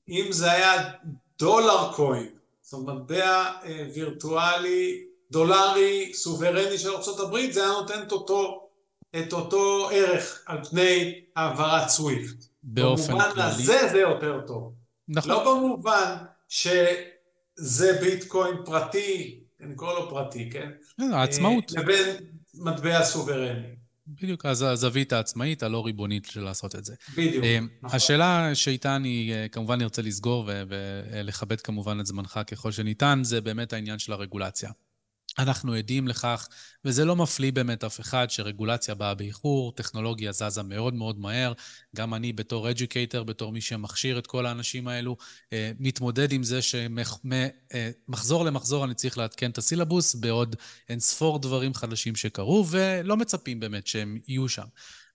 [0.09, 0.93] אם זה היה
[1.39, 2.29] דולר קוין,
[2.63, 8.69] זאת אומרת מטבע אה, וירטואלי, דולרי, סוברני של ארה"ב, זה היה נותן את אותו,
[9.17, 12.50] את אותו ערך על פני העברת סוויפט.
[12.63, 13.25] באופן כללי.
[13.25, 14.75] במובן הזה זה יותר טוב.
[15.09, 15.31] נכון.
[15.31, 16.17] לא במובן
[16.49, 20.71] שזה ביטקוין פרטי, אני קורא לו פרטי, כן?
[20.97, 21.73] כן העצמאות.
[21.77, 22.17] אה, לבין
[22.55, 23.81] מטבע סוברני.
[24.07, 26.95] בדיוק, אז הזווית העצמאית הלא ריבונית של לעשות את זה.
[27.17, 27.97] בדיוק, אה, נכון.
[27.97, 33.73] השאלה שאיתה אני אה, כמובן ארצה לסגור ולכבד כמובן את זמנך ככל שניתן, זה באמת
[33.73, 34.71] העניין של הרגולציה.
[35.39, 36.49] אנחנו עדים לכך,
[36.85, 41.53] וזה לא מפליא באמת אף אחד, שרגולציה באה באיחור, טכנולוגיה זזה מאוד מאוד מהר.
[41.97, 45.17] גם אני בתור אדיוקייטר, בתור מי שמכשיר את כל האנשים האלו,
[45.53, 50.57] אה, מתמודד עם זה שמחזור למחזור אני צריך לעדכן את הסילבוס בעוד
[50.89, 54.67] אין ספור דברים חדשים שקרו, ולא מצפים באמת שהם יהיו שם.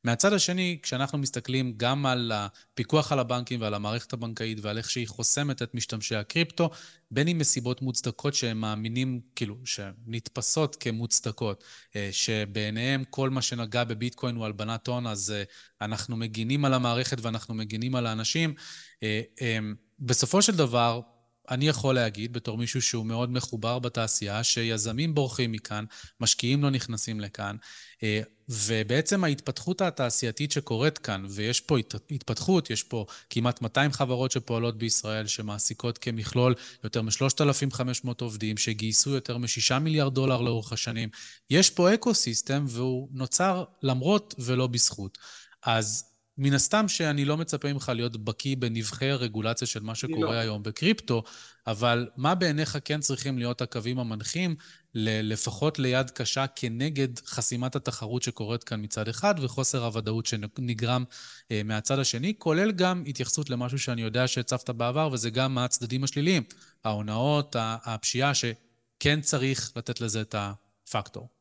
[0.06, 5.08] מהצד השני, כשאנחנו מסתכלים גם על הפיקוח על הבנקים ועל המערכת הבנקאית ועל איך שהיא
[5.08, 6.70] חוסמת את משתמשי הקריפטו,
[7.12, 11.64] בין אם מסיבות מוצדקות שהם מאמינים, כאילו, שנתפסות כמוצדקות,
[11.96, 15.44] אה, שבעיניהם כל מה שנגע בביטקוין הוא הלבנת הון, אז אה,
[15.82, 18.54] אנחנו מגינים על המערכת ואנחנו מגינים על האנשים.
[19.04, 19.22] אה,
[20.00, 21.02] בסופו של דבר,
[21.50, 25.86] אני יכול להגיד, בתור מישהו שהוא מאוד מחובר בתעשייה, שיזמים בורחים מכאן,
[26.20, 27.56] משקיעים לא נכנסים לכאן,
[28.50, 31.78] ובעצם ההתפתחות התעשייתית שקורית כאן, ויש פה
[32.12, 39.38] התפתחות, יש פה כמעט 200 חברות שפועלות בישראל, שמעסיקות כמכלול יותר מ-3,500 עובדים, שגייסו יותר
[39.38, 41.10] מ-6 מיליארד דולר לאורך השנים.
[41.50, 45.18] יש פה ecosystem, והוא נוצר למרות ולא בזכות.
[45.64, 50.40] אז מן הסתם שאני לא מצפה ממך להיות בקיא בנבכי הרגולציה של מה שקורה לא.
[50.40, 51.24] היום בקריפטו,
[51.68, 54.56] אבל מה בעיניך כן צריכים להיות הקווים המנחים,
[54.96, 61.04] לפחות ליד קשה כנגד חסימת התחרות שקורית כאן מצד אחד, וחוסר הוודאות שנגרם
[61.52, 66.44] אה, מהצד השני, כולל גם התייחסות למשהו שאני יודע שהצפת בעבר, וזה גם הצדדים השליליים,
[66.84, 71.35] ההונאות, הפשיעה, שכן צריך לתת לזה את הפקטור.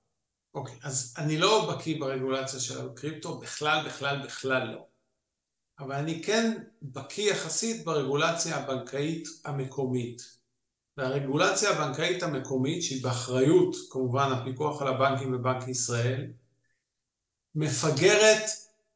[0.55, 4.86] אוקיי, okay, אז אני לא בקיא ברגולציה של הקריפטו, בכלל, בכלל, בכלל לא.
[5.78, 10.22] אבל אני כן בקיא יחסית ברגולציה הבנקאית המקומית.
[10.96, 16.26] והרגולציה הבנקאית המקומית, שהיא באחריות כמובן הפיקוח על הבנקים ובנק ישראל,
[17.55, 18.42] מפגרת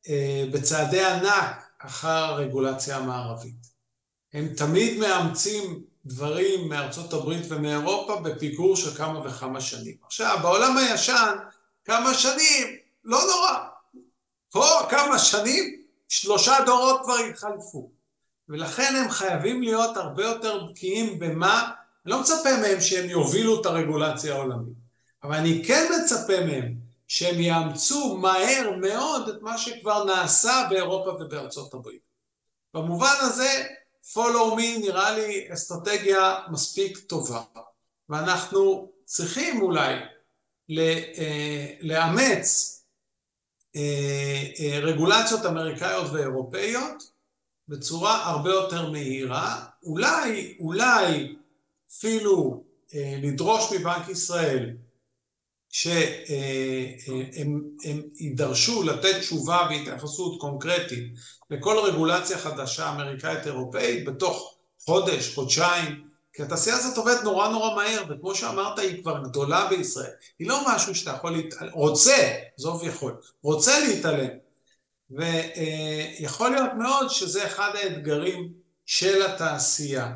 [0.09, 3.67] אה, בצעדי ענק אחר הרגולציה המערבית.
[4.33, 9.97] הם תמיד מאמצים דברים מארצות הברית ומאירופה בפיגור של כמה וכמה שנים.
[10.07, 11.37] עכשיו, בעולם הישן,
[11.85, 13.59] כמה שנים, לא נורא.
[14.51, 17.91] פה כמה שנים, שלושה דורות כבר התחלפו.
[18.49, 21.71] ולכן הם חייבים להיות הרבה יותר בקיאים במה,
[22.05, 24.77] אני לא מצפה מהם שהם יובילו את הרגולציה העולמית,
[25.23, 26.75] אבל אני כן מצפה מהם
[27.09, 32.01] שהם יאמצו מהר מאוד את מה שכבר נעשה באירופה ובארצות הברית.
[32.75, 33.65] במובן הזה,
[34.05, 37.43] follow me נראה לי אסטרטגיה מספיק טובה,
[38.09, 39.95] ואנחנו צריכים אולי
[40.71, 42.75] אה, לאמץ
[43.77, 47.11] אה, אה, רגולציות אמריקאיות ואירופאיות
[47.69, 51.37] בצורה הרבה יותר מהירה, אולי, אולי
[51.91, 52.65] אפילו
[53.23, 54.77] לדרוש מבנק ישראל
[55.71, 57.63] שהם
[58.21, 61.15] יידרשו לתת תשובה והתייחסות קונקרטית
[61.51, 64.55] לכל רגולציה חדשה אמריקאית אירופאית בתוך
[64.85, 70.11] חודש, חודשיים, כי התעשייה הזאת עובדת נורא נורא מהר, וכמו שאמרת, היא כבר גדולה בישראל.
[70.39, 74.29] היא לא משהו שאתה יכול להתעלם, רוצה, עזוב יכול, רוצה להתעלם.
[75.11, 78.53] ויכול להיות מאוד שזה אחד האתגרים
[78.87, 80.13] של התעשייה.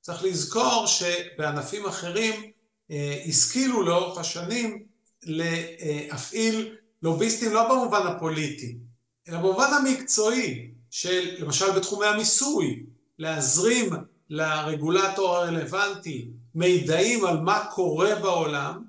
[0.00, 2.50] צריך לזכור שבענפים אחרים
[2.90, 4.87] אה, השכילו לאורך השנים
[5.24, 8.76] להפעיל לוביסטים לא במובן הפוליטי,
[9.28, 12.86] אלא במובן המקצועי של למשל בתחומי המיסוי,
[13.18, 13.90] להזרים
[14.30, 18.84] לרגולטור הרלוונטי מידעים על מה קורה בעולם,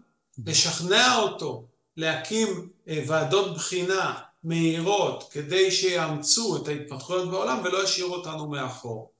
[0.45, 1.65] לשכנע אותו
[1.97, 4.13] להקים אה, ועדות בחינה
[4.43, 9.11] מהירות כדי שיאמצו את ההתפתחויות בעולם ולא ישאירו אותנו מאחור.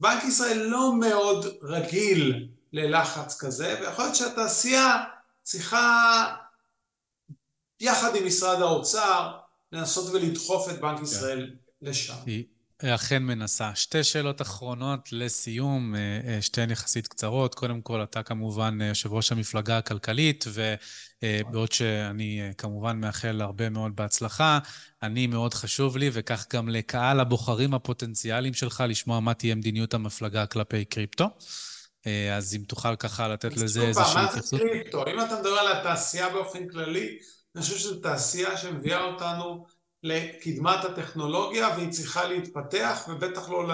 [0.00, 5.04] בנק ישראל לא מאוד רגיל ללחץ כזה, ויכול להיות שהתעשייה
[5.44, 6.36] צריכה
[7.80, 9.38] יחד עם משרד האוצר
[9.72, 11.04] לנסות ולדחוף את בנק כן.
[11.04, 11.50] ישראל
[11.82, 12.14] לשם.
[12.82, 13.74] אכן מנסה.
[13.74, 17.54] שתי שאלות אחרונות לסיום, אה, אה, שתיהן יחסית קצרות.
[17.54, 23.96] קודם כל, אתה כמובן אה, יושב ראש המפלגה הכלכלית, ובעוד שאני כמובן מאחל הרבה מאוד
[23.96, 24.58] בהצלחה,
[25.02, 30.46] אני מאוד חשוב לי, וכך גם לקהל הבוחרים הפוטנציאליים שלך, לשמוע מה תהיה מדיניות המפלגה
[30.46, 31.26] כלפי קריפטו.
[32.36, 34.60] אז אם תוכל ככה לתת לזה איזושהי התייחסות.
[34.60, 35.04] מה זה קריפטו?
[35.06, 37.18] אם אתה מדבר על התעשייה באופן כללי,
[37.54, 39.66] אני חושב שזו תעשייה שמביאה אותנו
[40.02, 43.64] לקדמת הטכנולוגיה והיא צריכה להתפתח ובטח לא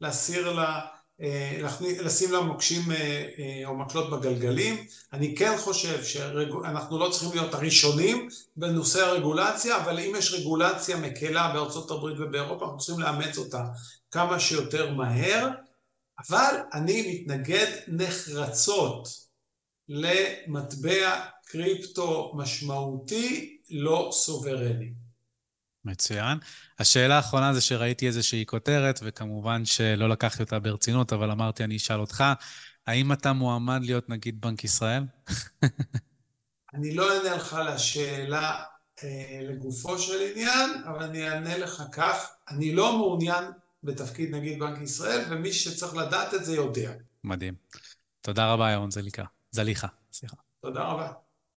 [0.00, 0.80] להסיר לה,
[1.20, 1.60] אה,
[2.02, 2.96] לשים לה מוקשים אה,
[3.38, 4.86] אה, או מקלות בגלגלים.
[5.12, 11.52] אני כן חושב שאנחנו לא צריכים להיות הראשונים בנושא הרגולציה, אבל אם יש רגולציה מקלה
[11.52, 13.64] בארצות הברית ובאירופה, אנחנו צריכים לאמץ אותה
[14.10, 15.48] כמה שיותר מהר,
[16.28, 19.08] אבל אני מתנגד נחרצות
[19.88, 24.92] למטבע קריפטו משמעותי לא סוברני.
[25.84, 26.38] מצוין.
[26.78, 32.00] השאלה האחרונה זה שראיתי איזושהי כותרת, וכמובן שלא לקחתי אותה ברצינות, אבל אמרתי, אני אשאל
[32.00, 32.24] אותך,
[32.86, 35.02] האם אתה מועמד להיות נגיד בנק ישראל?
[36.74, 38.62] אני לא אענה לך לשאלה
[39.04, 43.44] אה, לגופו של עניין, אבל אני אענה לך כך, אני לא מעוניין
[43.82, 46.92] בתפקיד נגיד בנק ישראל, ומי שצריך לדעת את זה יודע.
[47.24, 47.54] מדהים.
[48.20, 49.24] תודה רבה, ירון זליקה.
[49.50, 50.36] זליכה, סליחה.
[50.60, 51.12] תודה רבה.